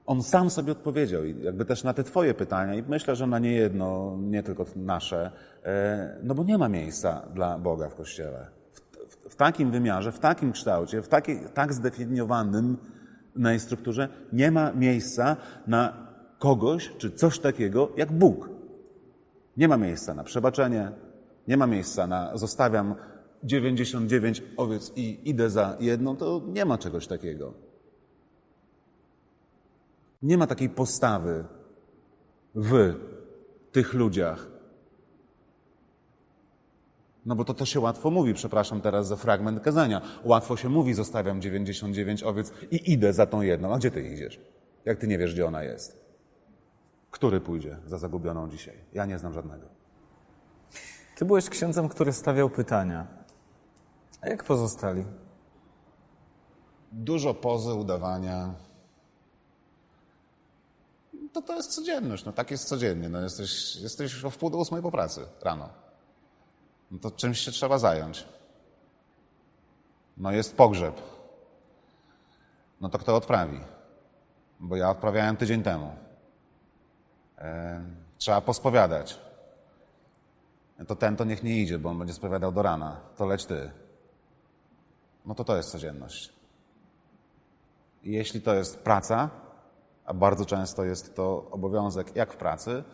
on 0.06 0.22
sam 0.22 0.50
sobie 0.50 0.72
odpowiedział 0.72 1.24
jakby 1.24 1.64
też 1.64 1.84
na 1.84 1.94
te 1.94 2.04
twoje 2.04 2.34
pytania 2.34 2.74
i 2.74 2.82
myślę, 2.88 3.16
że 3.16 3.26
na 3.26 3.38
nie 3.38 3.52
jedno, 3.52 4.18
nie 4.20 4.42
tylko 4.42 4.66
nasze, 4.76 5.30
e, 5.64 6.16
no 6.22 6.34
bo 6.34 6.44
nie 6.44 6.58
ma 6.58 6.68
miejsca 6.68 7.22
dla 7.34 7.58
Boga 7.58 7.88
w 7.88 7.94
Kościele. 7.94 8.46
W, 8.72 8.80
w, 8.80 9.32
w 9.32 9.36
takim 9.36 9.70
wymiarze, 9.70 10.12
w 10.12 10.18
takim 10.18 10.52
kształcie, 10.52 11.02
w 11.02 11.08
tak 11.54 11.74
zdefiniowanym 11.74 12.76
na 13.36 13.58
strukturze 13.58 14.08
nie 14.32 14.50
ma 14.50 14.72
miejsca 14.72 15.36
na 15.66 16.10
kogoś 16.38 16.92
czy 16.98 17.10
coś 17.10 17.38
takiego 17.38 17.88
jak 17.96 18.12
Bóg. 18.12 18.50
Nie 19.56 19.68
ma 19.68 19.76
miejsca 19.76 20.14
na 20.14 20.24
przebaczenie, 20.24 20.92
nie 21.48 21.56
ma 21.56 21.66
miejsca 21.66 22.06
na 22.06 22.36
zostawiam 22.36 22.94
99 23.42 24.42
owiec 24.56 24.92
i 24.96 25.30
idę 25.30 25.50
za 25.50 25.76
jedną, 25.80 26.16
to 26.16 26.42
nie 26.46 26.64
ma 26.64 26.78
czegoś 26.78 27.06
takiego. 27.06 27.69
Nie 30.22 30.38
ma 30.38 30.46
takiej 30.46 30.68
postawy 30.68 31.44
w 32.54 32.94
tych 33.72 33.94
ludziach. 33.94 34.46
No 37.26 37.37
bo 37.37 37.44
to 37.44 37.54
to 37.54 37.64
się 37.66 37.80
łatwo 37.80 38.11
mówi, 38.11 38.35
przepraszam 38.35 38.80
teraz 38.80 39.06
za 39.06 39.16
fragment 39.16 39.61
kazania. 39.61 40.00
Łatwo 40.24 40.56
się 40.56 40.68
mówi, 40.68 40.94
zostawiam 40.94 41.40
99 41.40 42.22
owiec 42.22 42.52
i 42.70 42.92
idę 42.92 43.12
za 43.12 43.26
tą 43.26 43.40
jedną. 43.42 43.74
A 43.74 43.78
gdzie 43.78 43.90
ty 43.90 44.02
idziesz? 44.02 44.40
Jak 44.85 44.98
ty 44.98 45.09
nie 45.09 45.18
wiesz, 45.18 45.35
gdzie 45.35 45.46
ona 45.46 45.62
jest? 45.62 46.00
Który 47.11 47.40
pójdzie 47.40 47.76
za 47.87 47.98
zagubioną 47.98 48.48
dzisiaj? 48.48 48.76
Ja 48.92 49.06
nie 49.06 49.18
znam 49.18 49.33
żadnego. 49.33 49.66
Ty 51.16 51.24
byłeś 51.24 51.48
księdzem, 51.48 51.88
który 51.88 52.12
stawiał 52.12 52.50
pytania. 52.50 53.06
A 54.20 54.28
jak 54.28 54.44
pozostali? 54.44 55.04
Dużo 56.92 57.35
pozy, 57.35 57.74
udawania. 57.74 58.54
To 61.32 61.42
to 61.42 61.56
jest 61.56 61.74
codzienność, 61.74 62.24
no 62.24 62.32
tak 62.32 62.50
jest 62.50 62.68
codziennie. 62.68 63.08
No 63.08 63.20
jesteś, 63.20 63.76
jesteś 63.76 64.24
o 64.24 64.30
wpół 64.30 64.50
do 64.50 64.58
ósmej 64.58 64.82
po 64.82 64.90
pracy 64.90 65.26
rano. 65.42 65.68
No 66.90 66.98
to 66.98 67.10
czymś 67.10 67.40
się 67.40 67.52
trzeba 67.52 67.78
zająć. 67.78 68.24
No 70.16 70.32
jest 70.32 70.56
pogrzeb. 70.56 71.00
No 72.80 72.88
to 72.88 72.98
kto 72.98 73.16
odprawi? 73.16 73.60
Bo 74.60 74.76
ja 74.76 74.90
odprawiałem 74.90 75.36
tydzień 75.36 75.62
temu. 75.62 75.92
E, 77.38 77.82
trzeba 78.18 78.40
pospowiadać. 78.40 79.18
To 80.88 80.96
ten 80.96 81.16
to 81.16 81.24
niech 81.24 81.42
nie 81.42 81.62
idzie, 81.62 81.78
bo 81.78 81.90
on 81.90 81.98
będzie 81.98 82.14
spowiadał 82.14 82.52
do 82.52 82.62
rana. 82.62 83.00
To 83.16 83.26
leć 83.26 83.44
ty. 83.44 83.70
No 85.26 85.34
to 85.34 85.44
to 85.44 85.56
jest 85.56 85.70
codzienność. 85.70 86.32
I 88.02 88.12
jeśli 88.12 88.40
to 88.40 88.54
jest 88.54 88.78
praca, 88.78 89.30
a 90.10 90.14
bardzo 90.14 90.46
często 90.46 90.84
jest 90.84 91.14
to 91.14 91.48
obowiązek 91.50 92.16
jak 92.16 92.32
w 92.32 92.36
pracy, 92.36 92.84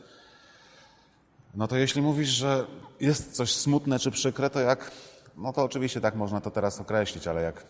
no 1.54 1.68
to 1.68 1.76
jeśli 1.76 2.02
mówisz, 2.02 2.28
że 2.28 2.66
jest 3.00 3.32
coś 3.32 3.54
smutne 3.54 3.98
czy 3.98 4.10
przykre, 4.10 4.50
to 4.50 4.60
jak, 4.60 4.90
no 5.36 5.52
to 5.52 5.64
oczywiście 5.64 6.00
tak 6.00 6.14
można 6.14 6.40
to 6.40 6.50
teraz 6.50 6.80
określić, 6.80 7.26
ale 7.26 7.42
jak, 7.42 7.66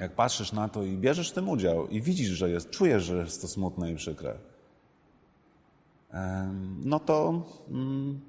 jak 0.00 0.12
patrzysz 0.12 0.52
na 0.52 0.68
to 0.68 0.82
i 0.82 0.96
bierzesz 0.96 1.30
w 1.30 1.34
tym 1.34 1.48
udział 1.48 1.88
i 1.88 2.02
widzisz, 2.02 2.28
że 2.28 2.50
jest, 2.50 2.70
czujesz, 2.70 3.02
że 3.04 3.16
jest 3.16 3.42
to 3.42 3.48
smutne 3.48 3.92
i 3.92 3.96
przykre, 3.96 4.38
no 6.84 7.00
to, 7.00 7.42
mm, 7.68 8.20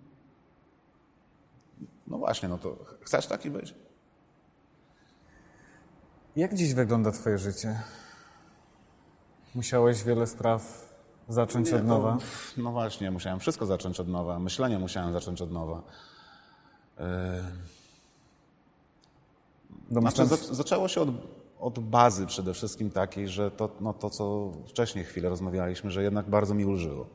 no 2.07 2.17
właśnie, 2.17 2.49
no 2.49 2.57
to 2.57 2.77
chcesz 3.01 3.27
taki 3.27 3.51
być? 3.51 3.75
Jak 6.35 6.53
dziś 6.53 6.73
wygląda 6.73 7.11
Twoje 7.11 7.37
życie? 7.37 7.79
Musiałeś 9.55 10.03
wiele 10.03 10.27
spraw 10.27 10.93
zacząć 11.29 11.71
Nie, 11.71 11.77
od 11.77 11.85
nowa. 11.85 12.17
To, 12.17 12.61
no 12.61 12.71
właśnie, 12.71 13.11
musiałem 13.11 13.39
wszystko 13.39 13.65
zacząć 13.65 13.99
od 13.99 14.07
nowa. 14.07 14.39
Myślenie 14.39 14.79
musiałem 14.79 15.13
zacząć 15.13 15.41
od 15.41 15.51
nowa. 15.51 15.81
Yy, 16.99 17.05
Domyślam, 19.91 20.27
zaczęło 20.51 20.87
się 20.87 21.01
od, 21.01 21.09
od 21.59 21.79
bazy 21.79 22.25
przede 22.25 22.53
wszystkim 22.53 22.91
takiej, 22.91 23.29
że 23.29 23.51
to, 23.51 23.69
no, 23.79 23.93
to, 23.93 24.09
co 24.09 24.51
wcześniej 24.67 25.05
chwilę 25.05 25.29
rozmawialiśmy, 25.29 25.91
że 25.91 26.03
jednak 26.03 26.29
bardzo 26.29 26.53
mi 26.53 26.65
ulżyło. 26.65 27.07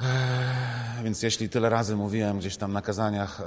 Eee, 0.00 0.87
Więc 1.04 1.22
jeśli 1.22 1.48
tyle 1.48 1.68
razy 1.68 1.96
mówiłem 1.96 2.38
gdzieś 2.38 2.56
tam 2.56 2.72
na 2.72 2.82
kazaniach 2.82 3.42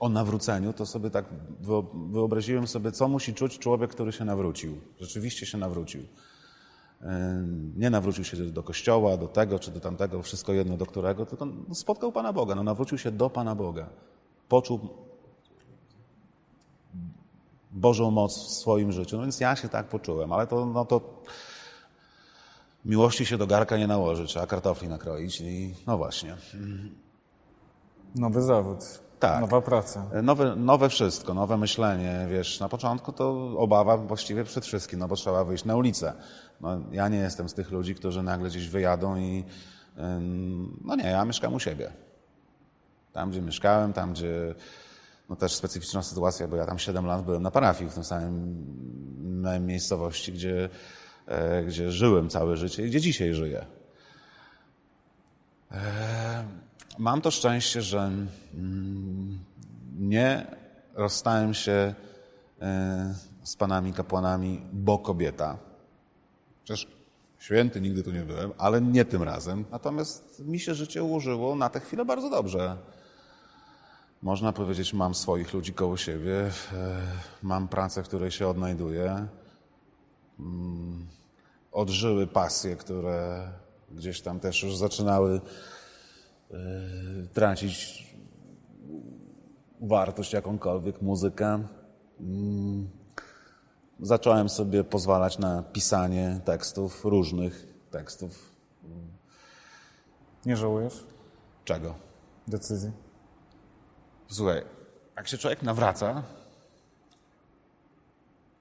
o 0.00 0.08
nawróceniu, 0.08 0.72
to 0.72 0.86
sobie 0.86 1.10
tak 1.10 1.24
wyo- 1.62 2.12
wyobraziłem 2.12 2.66
sobie, 2.66 2.92
co 2.92 3.08
musi 3.08 3.34
czuć 3.34 3.58
człowiek, 3.58 3.90
który 3.90 4.12
się 4.12 4.24
nawrócił. 4.24 4.80
Rzeczywiście 5.00 5.46
się 5.46 5.58
nawrócił. 5.58 6.02
Nie 7.76 7.90
nawrócił 7.90 8.24
się 8.24 8.36
do 8.36 8.62
kościoła, 8.62 9.16
do 9.16 9.28
tego 9.28 9.58
czy 9.58 9.70
do 9.70 9.80
tamtego, 9.80 10.22
wszystko 10.22 10.52
jedno 10.52 10.76
do 10.76 10.86
którego, 10.86 11.26
tylko 11.26 11.46
no, 11.46 11.74
spotkał 11.74 12.12
Pana 12.12 12.32
Boga, 12.32 12.54
no, 12.54 12.62
nawrócił 12.62 12.98
się 12.98 13.10
do 13.10 13.30
Pana 13.30 13.54
Boga. 13.54 13.88
Poczuł 14.48 14.80
Bożą 17.70 18.10
moc 18.10 18.38
w 18.38 18.50
swoim 18.50 18.92
życiu. 18.92 19.16
No 19.16 19.22
więc 19.22 19.40
ja 19.40 19.56
się 19.56 19.68
tak 19.68 19.88
poczułem, 19.88 20.32
ale 20.32 20.46
to, 20.46 20.66
no 20.66 20.84
to 20.84 21.22
miłości 22.86 23.26
się 23.26 23.38
do 23.38 23.46
garka 23.46 23.76
nie 23.76 23.86
nałoży, 23.86 24.26
trzeba 24.26 24.46
kartofli 24.46 24.88
nakroić 24.88 25.40
i 25.40 25.74
no 25.86 25.96
właśnie. 25.98 26.36
nowy 28.14 28.42
zawód, 28.42 28.78
Tak. 29.18 29.40
nowa 29.40 29.60
praca. 29.60 30.06
Nowe, 30.22 30.56
nowe 30.56 30.88
wszystko, 30.88 31.34
nowe 31.34 31.56
myślenie, 31.56 32.26
wiesz, 32.30 32.60
na 32.60 32.68
początku 32.68 33.12
to 33.12 33.54
obawa 33.58 33.96
właściwie 33.96 34.44
przed 34.44 34.66
wszystkim, 34.66 34.98
no 34.98 35.08
bo 35.08 35.16
trzeba 35.16 35.44
wyjść 35.44 35.64
na 35.64 35.76
ulicę. 35.76 36.12
No, 36.60 36.80
ja 36.92 37.08
nie 37.08 37.18
jestem 37.18 37.48
z 37.48 37.54
tych 37.54 37.70
ludzi, 37.70 37.94
którzy 37.94 38.22
nagle 38.22 38.48
gdzieś 38.48 38.68
wyjadą 38.68 39.16
i 39.16 39.44
no 40.84 40.96
nie, 40.96 41.04
ja 41.04 41.24
mieszkam 41.24 41.54
u 41.54 41.60
siebie. 41.60 41.92
Tam, 43.12 43.30
gdzie 43.30 43.42
mieszkałem, 43.42 43.92
tam, 43.92 44.12
gdzie 44.12 44.54
no 45.28 45.36
też 45.36 45.54
specyficzna 45.54 46.02
sytuacja, 46.02 46.48
bo 46.48 46.56
ja 46.56 46.66
tam 46.66 46.78
7 46.78 47.06
lat 47.06 47.24
byłem 47.24 47.42
na 47.42 47.50
parafii 47.50 47.90
w 47.90 47.94
tym 47.94 48.04
samym 48.04 49.66
miejscowości, 49.66 50.32
gdzie, 50.32 50.64
e, 50.64 50.68
gdzie 51.66 51.90
żyłem 51.90 52.28
całe 52.28 52.56
życie 52.56 52.86
i 52.86 52.90
gdzie 52.90 53.00
dzisiaj 53.00 53.34
żyję. 53.34 53.66
E, 55.72 56.44
Mam 56.98 57.20
to 57.20 57.30
szczęście, 57.30 57.82
że 57.82 57.98
mm, 58.54 59.38
nie 59.98 60.46
rozstałem 60.94 61.54
się 61.54 61.94
e, 62.60 63.14
z 63.42 63.56
panami 63.56 63.92
kapłanami, 63.92 64.62
bo 64.72 64.98
kobieta. 64.98 65.58
Przecież 66.64 66.86
święty 67.38 67.80
nigdy 67.80 68.02
tu 68.02 68.10
nie 68.10 68.20
byłem, 68.20 68.52
ale 68.58 68.80
nie 68.80 69.04
tym 69.04 69.22
razem. 69.22 69.64
Natomiast 69.70 70.42
mi 70.44 70.60
się 70.60 70.74
życie 70.74 71.02
ułożyło 71.02 71.56
na 71.56 71.68
tę 71.68 71.80
chwilę 71.80 72.04
bardzo 72.04 72.30
dobrze. 72.30 72.76
Można 74.22 74.52
powiedzieć, 74.52 74.94
mam 74.94 75.14
swoich 75.14 75.54
ludzi 75.54 75.72
koło 75.72 75.96
siebie, 75.96 76.40
e, 76.40 76.50
mam 77.42 77.68
pracę, 77.68 78.02
w 78.02 78.08
której 78.08 78.30
się 78.30 78.48
odnajduję, 78.48 79.26
odżyły 81.72 82.26
pasje, 82.26 82.76
które 82.76 83.48
gdzieś 83.90 84.20
tam 84.20 84.40
też 84.40 84.62
już 84.62 84.76
zaczynały 84.76 85.40
e, 86.50 86.56
tracić 87.32 88.06
wartość 89.80 90.32
jakąkolwiek, 90.32 91.02
muzykę. 91.02 91.66
Mm, 92.20 92.90
Zacząłem 94.00 94.48
sobie 94.48 94.84
pozwalać 94.84 95.38
na 95.38 95.62
pisanie 95.62 96.40
tekstów, 96.44 97.04
różnych 97.04 97.66
tekstów. 97.90 98.52
Nie 100.46 100.56
żałujesz 100.56 101.04
Czego? 101.64 101.94
decyzji? 102.48 102.92
Słuchaj, 104.28 104.62
jak 105.16 105.28
się 105.28 105.38
człowiek 105.38 105.62
nawraca, 105.62 106.22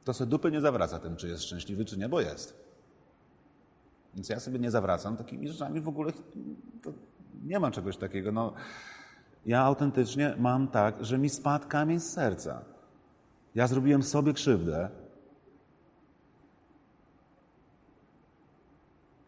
to 0.05 0.13
sobie 0.13 0.29
dupy 0.29 0.51
nie 0.51 0.61
zawraca 0.61 0.99
tym, 0.99 1.15
czy 1.15 1.27
jest 1.27 1.43
szczęśliwy, 1.43 1.85
czy 1.85 1.97
nie, 1.97 2.09
bo 2.09 2.21
jest. 2.21 2.65
Więc 4.15 4.29
ja 4.29 4.39
sobie 4.39 4.59
nie 4.59 4.71
zawracam 4.71 5.17
takimi 5.17 5.47
rzeczami 5.47 5.81
w 5.81 5.87
ogóle. 5.87 6.11
Nie 7.43 7.59
ma 7.59 7.71
czegoś 7.71 7.97
takiego. 7.97 8.31
No, 8.31 8.53
ja 9.45 9.61
autentycznie 9.61 10.35
mam 10.39 10.67
tak, 10.67 11.05
że 11.05 11.17
mi 11.17 11.29
spadł 11.29 11.67
kamień 11.67 11.99
z 11.99 12.11
serca. 12.13 12.61
Ja 13.55 13.67
zrobiłem 13.67 14.03
sobie 14.03 14.33
krzywdę. 14.33 14.89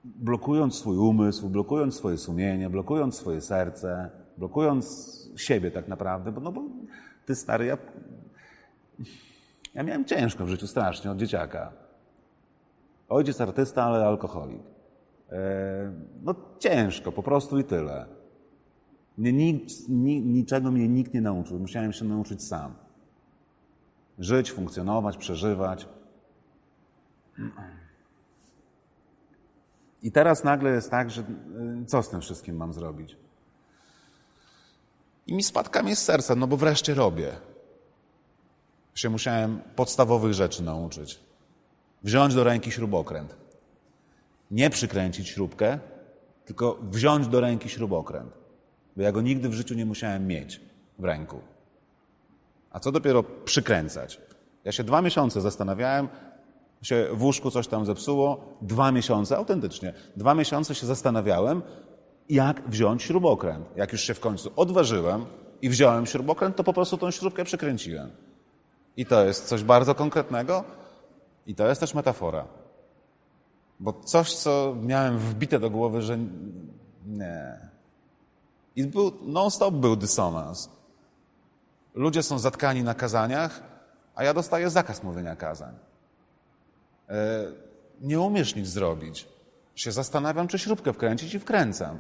Blokując 0.03 0.75
swój 0.75 0.97
umysł, 0.97 1.49
blokując 1.49 1.95
swoje 1.95 2.17
sumienie, 2.17 2.69
blokując 2.69 3.15
swoje 3.15 3.41
serce, 3.41 4.09
blokując 4.37 5.17
siebie 5.35 5.71
tak 5.71 5.87
naprawdę, 5.87 6.31
bo, 6.31 6.41
no 6.41 6.51
bo 6.51 6.63
ty 7.25 7.35
stary, 7.35 7.65
ja, 7.65 7.77
ja 9.77 9.83
miałem 9.83 10.05
ciężko 10.05 10.45
w 10.45 10.49
życiu 10.49 10.67
strasznie 10.67 11.11
od 11.11 11.17
dzieciaka. 11.17 11.71
Ojciec 13.09 13.41
artysta, 13.41 13.83
ale 13.83 14.05
alkoholik. 14.05 14.61
E, 15.31 15.93
no 16.23 16.35
ciężko, 16.59 17.11
po 17.11 17.23
prostu 17.23 17.59
i 17.59 17.63
tyle. 17.63 18.05
Mnie 19.17 19.33
nikt, 19.33 19.89
ni, 19.89 20.21
niczego 20.21 20.71
mnie 20.71 20.87
nikt 20.87 21.13
nie 21.13 21.21
nauczył. 21.21 21.59
Musiałem 21.59 21.93
się 21.93 22.05
nauczyć 22.05 22.43
sam. 22.43 22.73
Żyć, 24.19 24.51
funkcjonować, 24.51 25.17
przeżywać. 25.17 25.87
I 30.03 30.11
teraz 30.11 30.43
nagle 30.43 30.71
jest 30.71 30.91
tak, 30.91 31.11
że 31.11 31.21
y, 31.21 31.85
co 31.85 32.03
z 32.03 32.09
tym 32.09 32.21
wszystkim 32.21 32.55
mam 32.55 32.73
zrobić? 32.73 33.17
I 35.27 35.33
mi 35.33 35.43
spadł 35.43 35.69
kamień 35.69 35.95
z 35.95 35.99
serca, 35.99 36.35
no 36.35 36.47
bo 36.47 36.57
wreszcie 36.57 36.93
robię. 36.93 37.31
Się 38.97 39.09
musiałem 39.09 39.59
podstawowych 39.75 40.33
rzeczy 40.33 40.63
nauczyć. 40.63 41.19
Wziąć 42.03 42.35
do 42.35 42.43
ręki 42.43 42.71
śrubokręt. 42.71 43.35
Nie 44.51 44.69
przykręcić 44.69 45.29
śrubkę, 45.29 45.79
tylko 46.45 46.79
wziąć 46.81 47.27
do 47.27 47.39
ręki 47.39 47.69
śrubokręt. 47.69 48.33
Bo 48.95 49.01
ja 49.01 49.11
go 49.11 49.21
nigdy 49.21 49.49
w 49.49 49.53
życiu 49.53 49.75
nie 49.75 49.85
musiałem 49.85 50.27
mieć 50.27 50.61
w 50.99 51.03
ręku. 51.03 51.39
A 52.71 52.79
co 52.79 52.91
dopiero 52.91 53.23
przykręcać? 53.23 54.21
Ja 54.63 54.71
się 54.71 54.83
dwa 54.83 55.01
miesiące 55.01 55.41
zastanawiałem, 55.41 56.07
się 56.81 57.07
w 57.13 57.23
łóżku 57.23 57.51
coś 57.51 57.67
tam 57.67 57.85
zepsuło, 57.85 58.57
dwa 58.61 58.91
miesiące, 58.91 59.37
autentycznie, 59.37 59.93
dwa 60.15 60.33
miesiące 60.33 60.75
się 60.75 60.85
zastanawiałem, 60.85 61.61
jak 62.29 62.69
wziąć 62.69 63.03
śrubokręt. 63.03 63.65
Jak 63.75 63.91
już 63.91 64.01
się 64.01 64.13
w 64.13 64.19
końcu 64.19 64.51
odważyłem 64.55 65.25
i 65.61 65.69
wziąłem 65.69 66.05
śrubokręt, 66.05 66.55
to 66.55 66.63
po 66.63 66.73
prostu 66.73 66.97
tą 66.97 67.11
śrubkę 67.11 67.43
przykręciłem. 67.43 68.26
I 68.97 69.05
to 69.05 69.25
jest 69.25 69.45
coś 69.45 69.63
bardzo 69.63 69.95
konkretnego 69.95 70.63
i 71.47 71.55
to 71.55 71.67
jest 71.67 71.81
też 71.81 71.93
metafora. 71.93 72.47
Bo 73.79 73.93
coś, 73.93 74.35
co 74.35 74.75
miałem 74.81 75.17
wbite 75.17 75.59
do 75.59 75.69
głowy, 75.69 76.01
że 76.01 76.17
nie. 77.05 77.69
I 78.75 78.83
był, 78.83 79.11
non-stop 79.21 79.75
był 79.75 79.95
dysonans. 79.95 80.69
Ludzie 81.93 82.23
są 82.23 82.39
zatkani 82.39 82.83
na 82.83 82.93
kazaniach, 82.93 83.63
a 84.15 84.23
ja 84.23 84.33
dostaję 84.33 84.69
zakaz 84.69 85.03
mówienia 85.03 85.35
kazań. 85.35 85.75
E, 87.09 87.45
nie 88.01 88.19
umiesz 88.19 88.55
nic 88.55 88.67
zrobić. 88.67 89.27
Się 89.75 89.91
zastanawiam, 89.91 90.47
czy 90.47 90.59
śrubkę 90.59 90.93
wkręcić 90.93 91.33
i 91.33 91.39
wkręcam. 91.39 91.99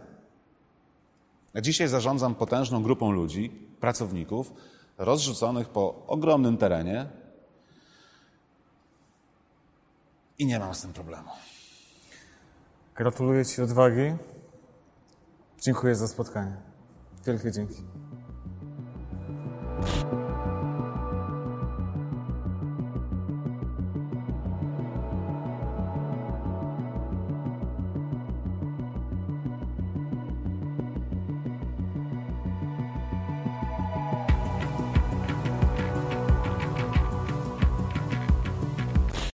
Dzisiaj 1.61 1.87
zarządzam 1.87 2.35
potężną 2.35 2.83
grupą 2.83 3.11
ludzi, 3.11 3.49
pracowników, 3.79 4.53
rozrzuconych 4.97 5.69
po 5.69 6.05
ogromnym 6.07 6.57
terenie 6.57 7.09
i 10.39 10.45
nie 10.45 10.59
mam 10.59 10.75
z 10.75 10.81
tym 10.81 10.93
problemu. 10.93 11.29
Gratuluję 12.95 13.45
Ci 13.45 13.61
odwagi. 13.61 14.13
Dziękuję 15.61 15.95
za 15.95 16.07
spotkanie. 16.07 16.57
Wielkie 17.25 17.51
dzięki. 17.51 17.83